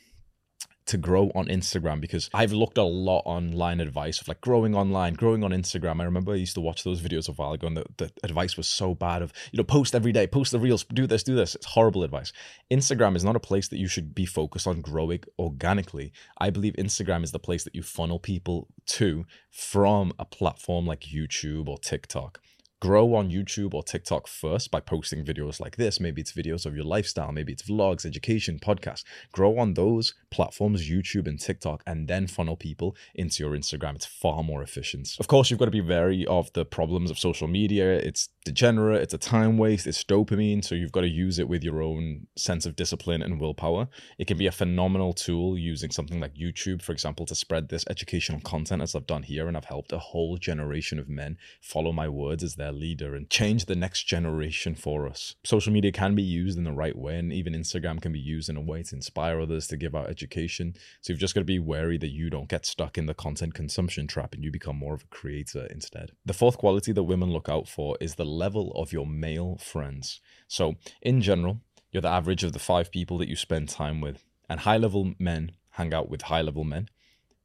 to 0.89 0.97
grow 0.97 1.31
on 1.35 1.45
Instagram 1.45 2.01
because 2.01 2.31
I've 2.33 2.51
looked 2.51 2.79
a 2.79 2.83
lot 2.83 3.21
online 3.25 3.79
advice 3.79 4.19
of 4.21 4.27
like 4.27 4.41
growing 4.41 4.75
online, 4.75 5.13
growing 5.13 5.43
on 5.43 5.51
Instagram. 5.51 6.01
I 6.01 6.03
remember 6.03 6.31
I 6.33 6.37
used 6.37 6.55
to 6.55 6.61
watch 6.61 6.83
those 6.83 6.99
videos 6.99 7.29
a 7.29 7.31
while 7.31 7.53
ago 7.53 7.67
and 7.67 7.77
the, 7.77 7.85
the 7.97 8.11
advice 8.23 8.57
was 8.57 8.67
so 8.67 8.95
bad 8.95 9.21
of, 9.21 9.31
you 9.51 9.57
know, 9.57 9.63
post 9.63 9.93
every 9.93 10.11
day, 10.11 10.25
post 10.25 10.51
the 10.51 10.59
reels, 10.59 10.83
do 10.85 11.05
this, 11.05 11.21
do 11.21 11.35
this. 11.35 11.53
It's 11.53 11.67
horrible 11.67 12.03
advice. 12.03 12.33
Instagram 12.71 13.15
is 13.15 13.23
not 13.23 13.35
a 13.35 13.39
place 13.39 13.67
that 13.67 13.77
you 13.77 13.87
should 13.87 14.15
be 14.15 14.25
focused 14.25 14.65
on 14.65 14.81
growing 14.81 15.23
organically. 15.37 16.11
I 16.39 16.49
believe 16.49 16.73
Instagram 16.73 17.23
is 17.23 17.31
the 17.31 17.39
place 17.39 17.63
that 17.65 17.75
you 17.75 17.83
funnel 17.83 18.17
people 18.17 18.67
to 18.87 19.25
from 19.51 20.11
a 20.17 20.25
platform 20.25 20.87
like 20.87 21.01
YouTube 21.01 21.67
or 21.67 21.77
TikTok 21.77 22.41
grow 22.81 23.13
on 23.13 23.29
YouTube 23.29 23.73
or 23.73 23.83
TikTok 23.83 24.27
first 24.27 24.71
by 24.71 24.79
posting 24.79 25.25
videos 25.25 25.59
like 25.59 25.75
this. 25.75 25.99
Maybe 25.99 26.21
it's 26.21 26.31
videos 26.31 26.65
of 26.65 26.75
your 26.75 26.85
lifestyle, 26.85 27.31
maybe 27.31 27.51
it's 27.51 27.63
vlogs, 27.63 28.05
education, 28.05 28.59
podcasts. 28.59 29.03
Grow 29.31 29.57
on 29.57 29.73
those 29.73 30.13
platforms, 30.31 30.89
YouTube 30.89 31.27
and 31.27 31.39
TikTok, 31.39 31.83
and 31.85 32.07
then 32.07 32.27
funnel 32.27 32.55
people 32.55 32.95
into 33.15 33.43
your 33.43 33.53
Instagram. 33.53 33.95
It's 33.95 34.05
far 34.05 34.43
more 34.43 34.63
efficient. 34.63 35.15
Of 35.19 35.27
course, 35.27 35.49
you've 35.49 35.59
got 35.59 35.65
to 35.65 35.71
be 35.71 35.81
wary 35.81 36.25
of 36.25 36.51
the 36.53 36.65
problems 36.65 37.11
of 37.11 37.19
social 37.19 37.47
media. 37.47 37.97
It's 37.97 38.29
degenerate, 38.45 39.01
it's 39.01 39.13
a 39.13 39.17
time 39.17 39.57
waste, 39.57 39.85
it's 39.85 40.03
dopamine. 40.03 40.63
So 40.63 40.75
you've 40.75 40.91
got 40.91 41.01
to 41.01 41.09
use 41.09 41.39
it 41.39 41.49
with 41.49 41.63
your 41.63 41.81
own 41.81 42.27
sense 42.37 42.65
of 42.65 42.75
discipline 42.75 43.21
and 43.21 43.39
willpower. 43.39 43.89
It 44.17 44.27
can 44.27 44.37
be 44.37 44.47
a 44.47 44.51
phenomenal 44.51 45.13
tool 45.13 45.57
using 45.57 45.91
something 45.91 46.19
like 46.19 46.35
YouTube, 46.35 46.81
for 46.81 46.93
example, 46.93 47.25
to 47.25 47.35
spread 47.35 47.69
this 47.69 47.85
educational 47.89 48.39
content 48.41 48.81
as 48.81 48.95
I've 48.95 49.07
done 49.07 49.23
here. 49.23 49.47
And 49.47 49.57
I've 49.57 49.65
helped 49.65 49.91
a 49.91 49.99
whole 49.99 50.37
generation 50.37 50.97
of 50.97 51.09
men 51.09 51.37
follow 51.61 51.91
my 51.91 52.07
words 52.07 52.43
as 52.43 52.55
their 52.55 52.68
their 52.69 52.79
leader 52.79 53.15
and 53.15 53.29
change 53.29 53.65
the 53.65 53.75
next 53.75 54.03
generation 54.03 54.75
for 54.75 55.07
us. 55.07 55.35
Social 55.43 55.73
media 55.73 55.91
can 55.91 56.13
be 56.13 56.23
used 56.23 56.57
in 56.57 56.63
the 56.63 56.71
right 56.71 56.97
way, 56.97 57.17
and 57.17 57.33
even 57.33 57.53
Instagram 57.53 57.99
can 57.99 58.11
be 58.11 58.19
used 58.19 58.49
in 58.49 58.57
a 58.57 58.61
way 58.61 58.83
to 58.83 58.95
inspire 58.95 59.41
others 59.41 59.67
to 59.67 59.77
give 59.77 59.95
out 59.95 60.09
education. 60.09 60.75
So 61.01 61.11
you've 61.11 61.19
just 61.19 61.33
got 61.33 61.41
to 61.41 61.45
be 61.45 61.59
wary 61.59 61.97
that 61.97 62.11
you 62.11 62.29
don't 62.29 62.49
get 62.49 62.65
stuck 62.65 62.97
in 62.97 63.07
the 63.07 63.13
content 63.15 63.55
consumption 63.55 64.05
trap 64.05 64.33
and 64.35 64.43
you 64.43 64.51
become 64.51 64.77
more 64.77 64.93
of 64.93 65.03
a 65.03 65.07
creator 65.07 65.67
instead. 65.71 66.11
The 66.25 66.33
fourth 66.33 66.57
quality 66.57 66.91
that 66.91 67.03
women 67.03 67.31
look 67.31 67.49
out 67.49 67.67
for 67.67 67.97
is 67.99 68.15
the 68.15 68.25
level 68.25 68.71
of 68.75 68.93
your 68.93 69.07
male 69.07 69.57
friends. 69.57 70.21
So, 70.47 70.75
in 71.01 71.21
general, 71.21 71.61
you're 71.91 72.01
the 72.01 72.09
average 72.09 72.43
of 72.43 72.53
the 72.53 72.59
five 72.59 72.91
people 72.91 73.17
that 73.17 73.29
you 73.29 73.35
spend 73.35 73.69
time 73.69 73.99
with, 73.99 74.23
and 74.47 74.59
high 74.59 74.77
level 74.77 75.13
men 75.17 75.53
hang 75.71 75.93
out 75.93 76.09
with 76.09 76.23
high 76.23 76.41
level 76.41 76.63
men 76.63 76.89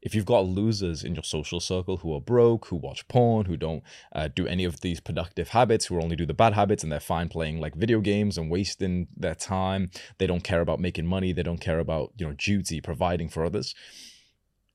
if 0.04 0.14
you've 0.14 0.26
got 0.26 0.46
losers 0.46 1.02
in 1.02 1.14
your 1.14 1.24
social 1.24 1.58
circle 1.58 1.96
who 1.96 2.14
are 2.14 2.20
broke, 2.20 2.66
who 2.66 2.76
watch 2.76 3.08
porn, 3.08 3.46
who 3.46 3.56
don't 3.56 3.82
uh, 4.14 4.28
do 4.28 4.46
any 4.46 4.64
of 4.64 4.80
these 4.82 5.00
productive 5.00 5.48
habits, 5.48 5.86
who 5.86 6.00
only 6.00 6.14
do 6.14 6.26
the 6.26 6.34
bad 6.34 6.52
habits, 6.52 6.82
and 6.82 6.92
they're 6.92 7.00
fine 7.00 7.28
playing 7.28 7.58
like 7.60 7.74
video 7.74 8.00
games 8.00 8.38
and 8.38 8.50
wasting 8.50 9.08
their 9.16 9.34
time, 9.34 9.90
they 10.18 10.26
don't 10.26 10.44
care 10.44 10.60
about 10.60 10.78
making 10.78 11.06
money, 11.06 11.32
they 11.32 11.42
don't 11.42 11.60
care 11.60 11.80
about 11.80 12.12
you 12.16 12.26
know 12.26 12.34
duty, 12.34 12.80
providing 12.80 13.28
for 13.28 13.44
others 13.44 13.74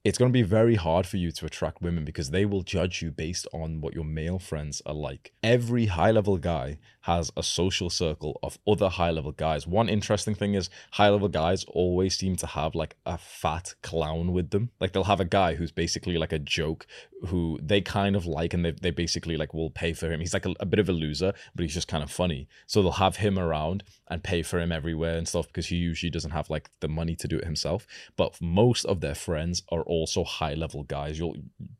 it's 0.05 0.17
going 0.17 0.31
to 0.31 0.33
be 0.33 0.43
very 0.43 0.75
hard 0.75 1.05
for 1.05 1.17
you 1.17 1.29
to 1.29 1.45
attract 1.45 1.81
women 1.81 2.05
because 2.05 2.29
they 2.29 2.45
will 2.45 2.61
judge 2.61 3.01
you 3.01 3.11
based 3.11 3.45
on 3.53 3.81
what 3.81 3.93
your 3.93 4.05
male 4.05 4.39
friends 4.39 4.81
are 4.85 4.93
like. 4.93 5.33
Every 5.43 5.87
high 5.87 6.11
level 6.11 6.37
guy 6.37 6.77
has 7.01 7.31
a 7.35 7.43
social 7.43 7.89
circle 7.89 8.39
of 8.41 8.59
other 8.67 8.87
high 8.87 9.11
level 9.11 9.31
guys. 9.31 9.67
One 9.67 9.89
interesting 9.89 10.35
thing 10.35 10.53
is 10.53 10.69
high 10.91 11.09
level 11.09 11.27
guys 11.27 11.65
always 11.65 12.17
seem 12.17 12.35
to 12.37 12.47
have 12.47 12.75
like 12.75 12.95
a 13.05 13.17
fat 13.17 13.73
clown 13.81 14.31
with 14.31 14.51
them. 14.51 14.69
Like 14.79 14.93
they'll 14.93 15.03
have 15.05 15.19
a 15.19 15.25
guy 15.25 15.55
who's 15.55 15.71
basically 15.71 16.17
like 16.17 16.31
a 16.31 16.39
joke 16.39 16.87
who 17.27 17.59
they 17.61 17.81
kind 17.81 18.15
of 18.15 18.25
like 18.25 18.53
and 18.53 18.63
they, 18.63 18.71
they 18.71 18.91
basically 18.91 19.37
like 19.37 19.53
will 19.53 19.69
pay 19.69 19.93
for 19.93 20.09
him. 20.09 20.19
He's 20.19 20.33
like 20.33 20.45
a, 20.45 20.53
a 20.59 20.65
bit 20.65 20.79
of 20.79 20.87
a 20.87 20.93
loser, 20.93 21.33
but 21.55 21.63
he's 21.63 21.73
just 21.73 21.87
kind 21.87 22.03
of 22.03 22.11
funny. 22.11 22.47
So 22.67 22.81
they'll 22.81 22.91
have 22.93 23.17
him 23.17 23.37
around 23.37 23.83
and 24.07 24.23
pay 24.23 24.43
for 24.43 24.59
him 24.59 24.71
everywhere 24.71 25.17
and 25.17 25.27
stuff 25.27 25.47
because 25.47 25.67
he 25.67 25.75
usually 25.75 26.09
doesn't 26.09 26.31
have 26.31 26.49
like 26.49 26.69
the 26.79 26.87
money 26.87 27.15
to 27.17 27.27
do 27.27 27.37
it 27.37 27.45
himself. 27.45 27.85
But 28.15 28.39
most 28.41 28.85
of 28.85 29.01
their 29.01 29.15
friends 29.15 29.63
are 29.69 29.83
also 29.89 30.23
high 30.23 30.53
level 30.53 30.83
guys. 30.83 31.19
You'll 31.19 31.35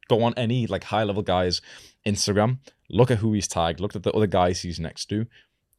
go 0.09 0.23
on 0.23 0.33
any 0.35 0.67
like 0.67 0.85
high 0.85 1.03
level 1.03 1.23
guys 1.23 1.61
Instagram, 2.05 2.57
look 2.89 3.11
at 3.11 3.19
who 3.19 3.33
he's 3.33 3.47
tagged, 3.47 3.79
look 3.79 3.95
at 3.95 4.03
the 4.03 4.11
other 4.11 4.27
guys 4.27 4.61
he's 4.61 4.79
next 4.79 5.05
to. 5.07 5.27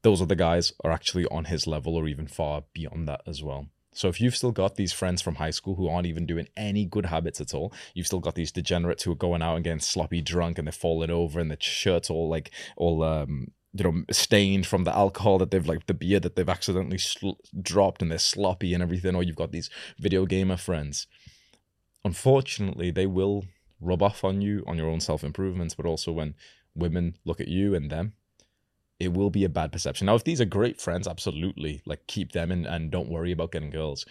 Those 0.03 0.23
other 0.23 0.35
guys 0.35 0.73
are 0.83 0.93
actually 0.93 1.27
on 1.27 1.45
his 1.45 1.67
level 1.67 1.97
or 1.97 2.09
even 2.09 2.27
far 2.27 2.65
beyond 2.73 3.07
that 3.09 3.21
as 3.27 3.43
well. 3.43 3.67
So 3.93 4.09
if 4.09 4.21
you've 4.21 4.37
still 4.37 4.53
got 4.53 4.77
these 4.77 4.93
friends 4.93 5.21
from 5.21 5.35
high 5.35 5.51
school 5.51 5.75
who 5.75 5.89
aren't 5.89 6.07
even 6.07 6.25
doing 6.25 6.49
any 6.57 6.85
good 6.85 7.07
habits 7.07 7.41
at 7.41 7.53
all, 7.53 7.73
you've 7.93 8.07
still 8.07 8.21
got 8.21 8.35
these 8.35 8.53
degenerates 8.53 9.03
who 9.03 9.13
are 9.13 9.17
going 9.17 9.43
out 9.43 9.57
and 9.57 9.65
getting 9.65 9.81
sloppy 9.81 10.23
drunk 10.23 10.59
and 10.59 10.67
they're 10.67 10.73
falling 10.73 11.11
over 11.11 11.41
and 11.41 11.51
the 11.51 11.57
shirts 11.61 12.09
all 12.09 12.29
like 12.29 12.51
all 12.77 13.03
um 13.03 13.49
you 13.73 13.85
know 13.85 14.05
stained 14.11 14.67
from 14.67 14.85
the 14.85 14.97
alcohol 14.97 15.39
that 15.39 15.51
they've 15.51 15.67
like 15.67 15.87
the 15.87 15.95
beer 15.95 16.21
that 16.21 16.37
they've 16.37 16.49
accidentally 16.49 16.99
sl- 16.99 17.31
dropped 17.61 18.03
and 18.03 18.11
they're 18.11 18.19
sloppy 18.19 18.75
and 18.75 18.83
everything 18.83 19.15
or 19.15 19.23
you've 19.23 19.37
got 19.37 19.53
these 19.53 19.71
video 19.99 20.27
gamer 20.27 20.57
friends 20.57 21.07
unfortunately, 22.05 22.91
they 22.91 23.07
will 23.07 23.45
rub 23.81 24.03
off 24.03 24.25
on 24.25 24.41
you 24.41 24.63
on 24.67 24.77
your 24.77 24.89
own 24.89 25.01
self 25.01 25.25
improvements, 25.25 25.75
but 25.75 25.87
also 25.87 26.13
when 26.13 26.35
women 26.75 27.17
look 27.25 27.41
at 27.41 27.49
you 27.49 27.75
and 27.75 27.91
them, 27.91 28.13
it 28.99 29.13
will 29.13 29.31
be 29.31 29.45
a 29.45 29.49
bad 29.49 29.73
perception. 29.73 30.07
Now, 30.07 30.15
if 30.15 30.25
these 30.25 30.41
are 30.41 30.47
great 30.47 30.81
friends, 30.81 31.09
absolutely, 31.09 31.81
like 31.87 32.07
keep 32.07 32.33
them 32.33 32.51
and, 32.53 32.67
and 32.67 32.91
don't 32.91 33.09
worry 33.09 33.33
about 33.33 33.53
getting 33.53 33.71
girls. 33.71 34.05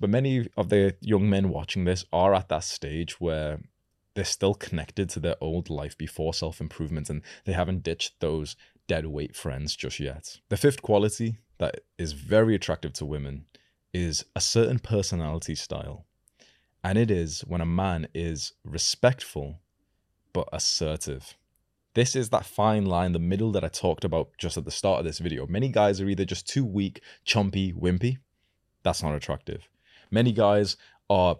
But 0.00 0.10
many 0.10 0.48
of 0.56 0.68
the 0.68 0.96
young 1.00 1.30
men 1.30 1.48
watching 1.48 1.84
this 1.84 2.04
are 2.12 2.34
at 2.34 2.48
that 2.48 2.64
stage 2.64 3.20
where 3.20 3.60
they're 4.14 4.24
still 4.24 4.54
connected 4.54 5.08
to 5.10 5.20
their 5.20 5.36
old 5.40 5.70
life 5.70 5.96
before 5.96 6.34
self 6.34 6.60
improvement 6.60 7.08
and 7.08 7.22
they 7.44 7.52
haven't 7.52 7.84
ditched 7.84 8.20
those 8.20 8.56
dead 8.88 9.06
weight 9.06 9.36
friends 9.36 9.76
just 9.76 10.00
yet. 10.00 10.38
The 10.48 10.56
fifth 10.56 10.82
quality 10.82 11.38
that 11.58 11.82
is 11.98 12.12
very 12.12 12.54
attractive 12.54 12.92
to 12.94 13.06
women 13.06 13.46
is 13.94 14.24
a 14.34 14.40
certain 14.40 14.80
personality 14.80 15.54
style. 15.54 16.06
And 16.84 16.98
it 16.98 17.10
is 17.10 17.40
when 17.42 17.60
a 17.60 17.66
man 17.66 18.08
is 18.14 18.52
respectful 18.64 19.60
but 20.32 20.48
assertive. 20.52 21.36
This 21.94 22.16
is 22.16 22.30
that 22.30 22.46
fine 22.46 22.86
line, 22.86 23.12
the 23.12 23.18
middle 23.18 23.52
that 23.52 23.64
I 23.64 23.68
talked 23.68 24.04
about 24.04 24.30
just 24.38 24.56
at 24.56 24.64
the 24.64 24.70
start 24.70 25.00
of 25.00 25.04
this 25.04 25.18
video. 25.18 25.46
Many 25.46 25.68
guys 25.68 26.00
are 26.00 26.08
either 26.08 26.24
just 26.24 26.48
too 26.48 26.64
weak, 26.64 27.02
chumpy, 27.26 27.74
wimpy. 27.74 28.18
That's 28.82 29.02
not 29.02 29.14
attractive. 29.14 29.68
Many 30.10 30.32
guys 30.32 30.76
are 31.10 31.36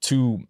too 0.00 0.46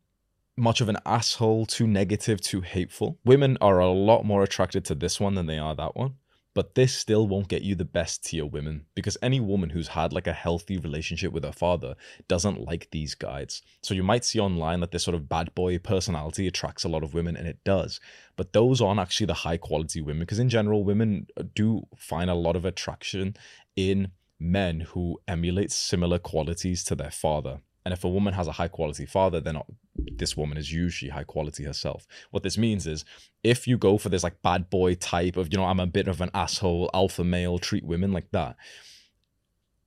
much 0.56 0.80
of 0.80 0.88
an 0.88 0.98
asshole, 1.04 1.66
too 1.66 1.86
negative, 1.86 2.40
too 2.40 2.60
hateful. 2.60 3.18
Women 3.24 3.58
are 3.60 3.78
a 3.78 3.90
lot 3.90 4.24
more 4.24 4.42
attracted 4.42 4.84
to 4.86 4.94
this 4.94 5.18
one 5.18 5.34
than 5.34 5.46
they 5.46 5.58
are 5.58 5.74
that 5.74 5.96
one. 5.96 6.14
But 6.56 6.74
this 6.74 6.96
still 6.96 7.28
won't 7.28 7.48
get 7.48 7.60
you 7.60 7.74
the 7.74 7.84
best 7.84 8.24
tier 8.24 8.46
women 8.46 8.86
because 8.94 9.18
any 9.20 9.40
woman 9.40 9.68
who's 9.68 9.88
had 9.88 10.14
like 10.14 10.26
a 10.26 10.32
healthy 10.32 10.78
relationship 10.78 11.30
with 11.30 11.44
her 11.44 11.52
father 11.52 11.96
doesn't 12.28 12.64
like 12.64 12.88
these 12.90 13.14
guys. 13.14 13.60
So 13.82 13.92
you 13.92 14.02
might 14.02 14.24
see 14.24 14.40
online 14.40 14.80
that 14.80 14.90
this 14.90 15.04
sort 15.04 15.14
of 15.14 15.28
bad 15.28 15.54
boy 15.54 15.76
personality 15.76 16.46
attracts 16.46 16.82
a 16.82 16.88
lot 16.88 17.02
of 17.02 17.12
women, 17.12 17.36
and 17.36 17.46
it 17.46 17.62
does. 17.62 18.00
But 18.36 18.54
those 18.54 18.80
aren't 18.80 19.00
actually 19.00 19.26
the 19.26 19.34
high 19.34 19.58
quality 19.58 20.00
women 20.00 20.20
because 20.20 20.38
in 20.38 20.48
general, 20.48 20.82
women 20.82 21.26
uh, 21.36 21.42
do 21.54 21.82
find 21.94 22.30
a 22.30 22.34
lot 22.34 22.56
of 22.56 22.64
attraction 22.64 23.36
in 23.76 24.12
men 24.40 24.80
who 24.80 25.18
emulate 25.28 25.70
similar 25.70 26.18
qualities 26.18 26.82
to 26.84 26.94
their 26.94 27.10
father. 27.10 27.60
And 27.86 27.92
if 27.92 28.02
a 28.02 28.08
woman 28.08 28.34
has 28.34 28.48
a 28.48 28.52
high 28.52 28.66
quality 28.66 29.06
father, 29.06 29.40
then 29.40 29.62
this 29.94 30.36
woman 30.36 30.58
is 30.58 30.72
usually 30.72 31.08
high 31.08 31.22
quality 31.22 31.62
herself. 31.62 32.04
What 32.32 32.42
this 32.42 32.58
means 32.58 32.84
is 32.84 33.04
if 33.44 33.68
you 33.68 33.78
go 33.78 33.96
for 33.96 34.08
this 34.08 34.24
like 34.24 34.42
bad 34.42 34.68
boy 34.68 34.96
type 34.96 35.36
of, 35.36 35.52
you 35.52 35.56
know, 35.56 35.66
I'm 35.66 35.78
a 35.78 35.86
bit 35.86 36.08
of 36.08 36.20
an 36.20 36.32
asshole, 36.34 36.90
alpha 36.92 37.22
male, 37.22 37.60
treat 37.60 37.84
women 37.84 38.10
like 38.10 38.32
that, 38.32 38.56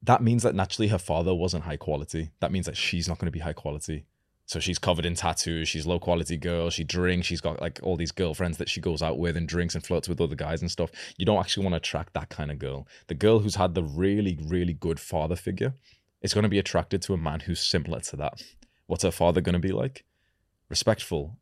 that 0.04 0.24
means 0.24 0.44
that 0.44 0.56
naturally 0.56 0.88
her 0.88 0.98
father 0.98 1.36
wasn't 1.36 1.66
high 1.66 1.76
quality. 1.76 2.32
That 2.40 2.54
means 2.54 2.68
that 2.68 2.78
she's 2.78 3.10
not 3.10 3.20
going 3.20 3.28
to 3.28 3.34
be 3.34 3.40
high 3.40 3.52
quality. 3.52 4.06
So 4.46 4.62
she's 4.62 4.80
covered 4.80 5.06
in 5.06 5.16
tattoos. 5.16 5.68
She's 5.68 5.86
low 5.86 6.00
quality 6.00 6.38
girl. 6.38 6.70
She 6.70 6.86
drinks. 6.86 7.28
She's 7.28 7.42
got 7.42 7.60
like 7.60 7.82
all 7.84 7.98
these 7.98 8.14
girlfriends 8.14 8.60
that 8.60 8.70
she 8.70 8.80
goes 8.80 9.02
out 9.02 9.20
with 9.20 9.36
and 9.36 9.46
drinks 9.46 9.76
and 9.76 9.86
flirts 9.86 10.08
with 10.08 10.22
other 10.22 10.36
guys 10.36 10.62
and 10.62 10.72
stuff. 10.72 10.90
You 11.18 11.26
don't 11.26 11.40
actually 11.40 11.66
want 11.66 11.74
to 11.74 11.78
attract 11.78 12.14
that 12.14 12.30
kind 12.30 12.50
of 12.50 12.60
girl. 12.60 12.88
The 13.08 13.14
girl 13.14 13.40
who's 13.40 13.56
had 13.56 13.76
the 13.76 13.84
really, 13.84 14.40
really 14.48 14.74
good 14.74 15.02
father 15.02 15.36
figure 15.36 15.74
is 16.22 16.34
going 16.34 16.44
to 16.44 16.50
be 16.50 16.60
attracted 16.60 17.02
to 17.04 17.14
a 17.14 17.18
man 17.18 17.42
who's 17.42 17.60
similar 17.60 18.00
to 18.02 18.16
that. 18.18 18.42
What's 18.88 19.04
her 19.04 19.12
father 19.12 19.42
going 19.42 19.54
to 19.54 19.60
be 19.60 19.72
like? 19.72 20.04
Respectful, 20.68 21.38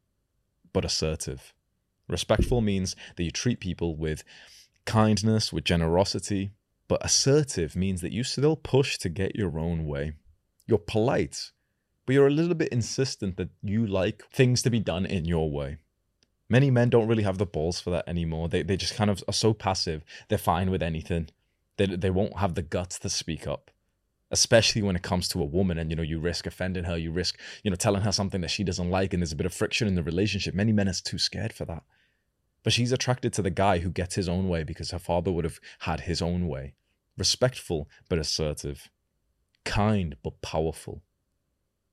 but 0.73 0.85
assertive. 0.85 1.53
Respectful 2.07 2.61
means 2.61 2.95
that 3.15 3.23
you 3.23 3.31
treat 3.31 3.59
people 3.59 3.95
with 3.95 4.23
kindness, 4.85 5.51
with 5.51 5.63
generosity, 5.63 6.51
but 6.87 7.03
assertive 7.03 7.75
means 7.75 8.01
that 8.01 8.13
you 8.13 8.23
still 8.23 8.55
push 8.55 8.97
to 8.99 9.09
get 9.09 9.35
your 9.35 9.59
own 9.59 9.85
way. 9.85 10.13
You're 10.67 10.77
polite, 10.77 11.51
but 12.05 12.13
you're 12.13 12.27
a 12.27 12.31
little 12.31 12.55
bit 12.55 12.69
insistent 12.69 13.37
that 13.37 13.49
you 13.61 13.85
like 13.85 14.23
things 14.31 14.61
to 14.61 14.69
be 14.69 14.79
done 14.79 15.05
in 15.05 15.25
your 15.25 15.51
way. 15.51 15.77
Many 16.49 16.71
men 16.71 16.89
don't 16.89 17.07
really 17.07 17.23
have 17.23 17.39
the 17.39 17.45
balls 17.45 17.81
for 17.81 17.89
that 17.89 18.07
anymore. 18.07 18.47
They, 18.47 18.63
they 18.63 18.77
just 18.77 18.95
kind 18.95 19.09
of 19.09 19.21
are 19.27 19.33
so 19.33 19.53
passive, 19.53 20.03
they're 20.29 20.37
fine 20.37 20.71
with 20.71 20.81
anything. 20.81 21.29
They, 21.75 21.87
they 21.87 22.09
won't 22.09 22.39
have 22.39 22.55
the 22.55 22.61
guts 22.61 22.99
to 22.99 23.09
speak 23.09 23.45
up 23.45 23.71
especially 24.31 24.81
when 24.81 24.95
it 24.95 25.03
comes 25.03 25.27
to 25.29 25.41
a 25.41 25.45
woman 25.45 25.77
and 25.77 25.89
you 25.89 25.95
know 25.95 26.03
you 26.03 26.19
risk 26.19 26.45
offending 26.45 26.83
her 26.83 26.97
you 26.97 27.11
risk 27.11 27.39
you 27.63 27.69
know 27.69 27.75
telling 27.75 28.01
her 28.01 28.11
something 28.11 28.41
that 28.41 28.51
she 28.51 28.63
doesn't 28.63 28.89
like 28.89 29.13
and 29.13 29.21
there's 29.21 29.31
a 29.31 29.37
bit 29.37 29.45
of 29.45 29.53
friction 29.53 29.87
in 29.87 29.95
the 29.95 30.03
relationship. 30.03 30.53
Many 30.53 30.71
men 30.71 30.89
are 30.89 30.93
too 30.93 31.17
scared 31.17 31.53
for 31.53 31.65
that. 31.65 31.83
But 32.63 32.73
she's 32.73 32.91
attracted 32.91 33.31
to 33.33 33.41
the 33.41 33.49
guy 33.49 33.79
who 33.79 33.89
gets 33.89 34.15
his 34.15 34.27
own 34.27 34.49
way 34.49 34.63
because 34.63 34.91
her 34.91 34.99
father 34.99 35.31
would 35.31 35.45
have 35.45 35.59
had 35.79 36.01
his 36.01 36.21
own 36.21 36.47
way. 36.47 36.73
Respectful 37.17 37.87
but 38.09 38.19
assertive. 38.19 38.89
Kind 39.63 40.17
but 40.23 40.41
powerful. 40.41 41.03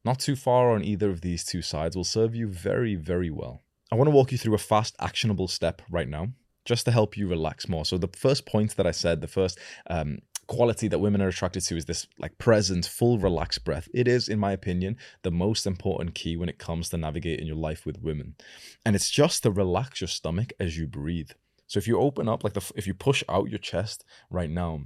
Not 0.04 0.18
too 0.18 0.36
far 0.36 0.72
on 0.72 0.84
either 0.84 1.10
of 1.10 1.20
these 1.20 1.44
two 1.44 1.62
sides. 1.62 1.96
Will 1.96 2.04
serve 2.04 2.34
you 2.34 2.48
very 2.48 2.94
very 2.96 3.30
well. 3.30 3.62
I 3.92 3.96
want 3.96 4.08
to 4.08 4.14
walk 4.14 4.32
you 4.32 4.38
through 4.38 4.54
a 4.54 4.58
fast 4.58 4.96
actionable 4.98 5.46
step 5.46 5.82
right 5.88 6.08
now 6.08 6.30
just 6.64 6.84
to 6.86 6.90
help 6.90 7.16
you 7.16 7.28
relax 7.28 7.68
more. 7.68 7.84
So 7.84 7.98
the 7.98 8.08
first 8.08 8.46
point 8.46 8.76
that 8.76 8.86
I 8.86 8.90
said, 8.90 9.20
the 9.20 9.28
first 9.28 9.58
um, 9.88 10.20
quality 10.46 10.88
that 10.88 10.98
women 10.98 11.22
are 11.22 11.28
attracted 11.28 11.62
to 11.64 11.76
is 11.76 11.84
this 11.84 12.06
like 12.18 12.38
present, 12.38 12.86
full, 12.86 13.18
relaxed 13.18 13.64
breath. 13.64 13.88
It 13.94 14.08
is, 14.08 14.28
in 14.28 14.38
my 14.38 14.52
opinion, 14.52 14.96
the 15.22 15.30
most 15.30 15.66
important 15.66 16.14
key 16.14 16.36
when 16.36 16.48
it 16.48 16.58
comes 16.58 16.88
to 16.90 16.96
navigating 16.96 17.46
your 17.46 17.56
life 17.56 17.86
with 17.86 18.02
women. 18.02 18.36
And 18.84 18.96
it's 18.96 19.10
just 19.10 19.42
to 19.42 19.50
relax 19.50 20.00
your 20.00 20.08
stomach 20.08 20.52
as 20.58 20.78
you 20.78 20.86
breathe. 20.86 21.30
So 21.66 21.78
if 21.78 21.88
you 21.88 21.98
open 21.98 22.28
up, 22.28 22.44
like 22.44 22.52
the, 22.52 22.72
if 22.76 22.86
you 22.86 22.94
push 22.94 23.24
out 23.28 23.50
your 23.50 23.58
chest 23.58 24.04
right 24.30 24.50
now 24.50 24.82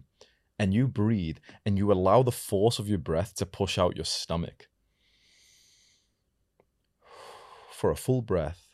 and 0.59 0.73
you 0.73 0.87
breathe 0.87 1.39
and 1.67 1.77
you 1.77 1.93
allow 1.93 2.23
the 2.23 2.33
force 2.33 2.79
of 2.79 2.89
your 2.89 2.99
breath 2.99 3.35
to 3.37 3.47
push 3.47 3.79
out 3.79 3.97
your 3.97 4.05
stomach 4.05 4.69
for 7.73 7.91
a 7.91 7.97
full 7.97 8.23
breath, 8.23 8.67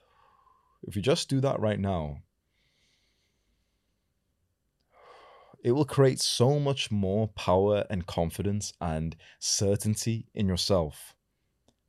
if 0.83 0.97
you 0.97 1.03
just 1.03 1.29
do 1.29 1.40
that 1.40 1.61
right 1.61 1.81
now, 1.81 2.18
it 5.64 5.72
will 5.72 5.87
create 5.87 6.20
so 6.20 6.61
much 6.61 6.92
more 6.92 7.29
power 7.29 7.85
and 7.88 8.07
confidence 8.07 8.74
and 8.83 9.16
certainty 9.38 10.27
in 10.35 10.46
yourself 10.46 11.14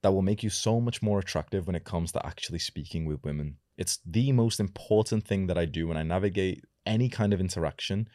that 0.01 0.13
will 0.13 0.21
make 0.21 0.41
you 0.41 0.49
so 0.49 0.79
much 0.79 1.01
more 1.01 1.19
attractive 1.19 1.67
when 1.67 1.75
it 1.75 1.83
comes 1.83 2.13
to 2.13 2.25
actually 2.25 2.59
speaking 2.59 3.05
with 3.05 3.23
women. 3.23 3.57
It's 3.77 3.99
the 4.05 4.31
most 4.31 4.61
important 4.61 5.27
thing 5.27 5.47
that 5.47 5.57
I 5.57 5.65
do 5.65 5.89
when 5.89 5.97
I 5.97 6.03
navigate 6.03 6.63
any 6.85 7.09
kind 7.09 7.33
of 7.33 7.41
interaction, 7.41 8.07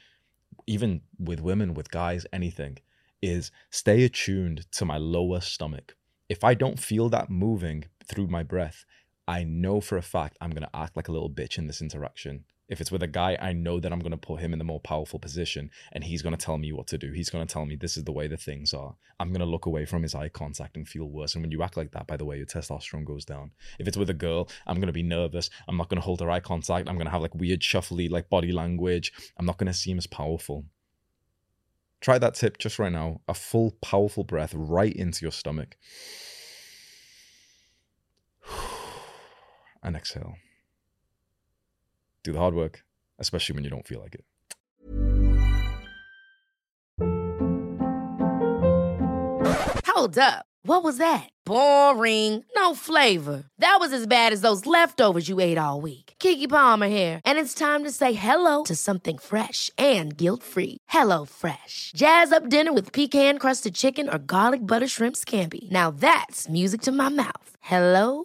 even 0.67 1.03
with 1.19 1.41
women, 1.41 1.75
with 1.75 1.91
guys, 1.91 2.25
anything, 2.33 2.79
is 3.21 3.51
stay 3.69 4.05
attuned 4.05 4.71
to 4.73 4.87
my 4.87 4.97
lower 4.97 5.41
stomach. 5.41 5.95
If 6.31 6.43
I 6.43 6.55
don't 6.55 6.81
feel 6.81 7.11
that 7.11 7.29
moving 7.29 7.85
through 8.07 8.29
my 8.29 8.43
breath, 8.43 8.87
I 9.29 9.45
know 9.45 9.83
for 9.83 9.99
a 9.99 10.03
fact 10.03 10.39
I'm 10.41 10.51
going 10.51 10.63
to 10.63 10.77
act 10.77 10.97
like 10.97 11.09
a 11.09 11.13
little 11.13 11.29
bitch 11.29 11.59
in 11.59 11.67
this 11.67 11.83
interaction. 11.83 12.45
If 12.71 12.81
it's 12.81 12.93
with 12.93 13.03
a 13.03 13.09
guy, 13.09 13.37
I 13.41 13.53
know 13.53 13.81
that 13.81 13.93
I'm 13.93 13.99
going 13.99 14.13
to 14.13 14.17
put 14.17 14.41
him 14.41 14.53
in 14.53 14.61
the 14.61 14.65
more 14.65 14.79
powerful 14.79 15.19
position 15.19 15.73
and 15.91 16.05
he's 16.05 16.23
going 16.23 16.37
to 16.37 16.43
tell 16.43 16.57
me 16.57 16.73
what 16.73 16.87
to 16.87 16.99
do. 16.99 17.11
He's 17.11 17.29
going 17.29 17.45
to 17.45 17.53
tell 17.53 17.67
me 17.67 17.75
this 17.75 17.97
is 17.97 18.05
the 18.05 18.13
way 18.13 18.29
the 18.29 18.37
things 18.37 18.73
are. 18.73 18.95
I'm 19.19 19.31
going 19.31 19.41
to 19.41 19.47
look 19.47 19.67
away 19.67 19.85
from 19.85 20.05
his 20.05 20.15
eye 20.15 20.29
contact 20.29 20.77
and 20.77 20.89
feel 20.89 21.07
worse. 21.07 21.35
And 21.35 21.43
when 21.43 21.51
you 21.51 21.65
act 21.65 21.77
like 21.77 21.91
that, 21.91 22.07
by 22.07 22.17
the 22.17 22.25
way, 22.25 22.37
your 22.37 22.47
testosterone 22.47 23.05
goes 23.05 23.25
down. 23.25 23.51
If 23.81 23.89
it's 23.89 23.97
with 23.97 24.09
a 24.09 24.15
girl, 24.15 24.49
I'm 24.69 24.77
going 24.77 24.87
to 24.87 24.93
be 24.93 25.03
nervous. 25.03 25.51
I'm 25.67 25.77
not 25.77 25.89
going 25.89 26.01
to 26.01 26.05
hold 26.05 26.21
her 26.21 26.31
eye 26.31 26.39
contact. 26.39 26.89
I'm 26.89 26.95
going 26.95 27.07
to 27.07 27.11
have 27.11 27.23
like 27.23 27.35
weird, 27.35 27.61
shuffly, 27.61 28.09
like 28.09 28.31
body 28.31 28.53
language. 28.53 29.13
I'm 29.37 29.47
not 29.47 29.59
going 29.59 29.67
to 29.67 29.75
seem 29.75 29.99
as 29.99 30.07
powerful. 30.07 30.65
Try 32.01 32.19
that 32.19 32.35
tip 32.35 32.57
just 32.59 32.79
right 32.79 32.93
now 32.93 33.21
a 33.27 33.35
full, 33.35 33.73
powerful 33.83 34.23
breath 34.23 34.55
right 34.55 34.95
into 34.95 35.25
your 35.25 35.33
stomach. 35.33 35.77
And 39.83 39.97
exhale 39.97 40.35
do 42.23 42.33
the 42.33 42.39
hard 42.39 42.55
work, 42.55 42.85
especially 43.19 43.55
when 43.55 43.65
you 43.65 43.71
don't 43.71 43.87
feel 43.87 44.01
like 44.01 44.15
it. 44.15 44.25
Hold 49.87 50.19
up. 50.19 50.47
What 50.63 50.85
was 50.85 50.99
that? 50.99 51.29
Boring. 51.47 52.45
No 52.55 52.75
flavor. 52.75 53.45
That 53.59 53.79
was 53.81 53.93
as 53.95 54.07
bad 54.07 54.33
as 54.33 54.43
those 54.43 54.67
leftovers 54.67 55.29
you 55.29 55.41
ate 55.41 55.57
all 55.59 55.81
week. 55.81 56.15
Keke 56.19 56.49
Palmer 56.49 56.89
here, 56.89 57.21
and 57.25 57.39
it's 57.39 57.55
time 57.55 57.83
to 57.85 57.91
say 57.91 58.13
hello 58.13 58.65
to 58.65 58.77
something 58.77 59.17
fresh 59.19 59.71
and 59.79 60.17
guilt-free. 60.17 60.77
Hello 60.89 61.25
Fresh. 61.25 61.93
Jazz 61.95 62.33
up 62.33 62.49
dinner 62.49 62.73
with 62.73 62.93
pecan-crusted 62.93 63.75
chicken 63.75 64.09
or 64.09 64.19
garlic 64.19 64.67
butter 64.67 64.87
shrimp 64.89 65.17
scampi. 65.17 65.71
Now 65.71 65.91
that's 65.91 66.49
music 66.49 66.83
to 66.83 66.93
my 66.93 67.09
mouth. 67.09 67.57
Hello 67.61 68.25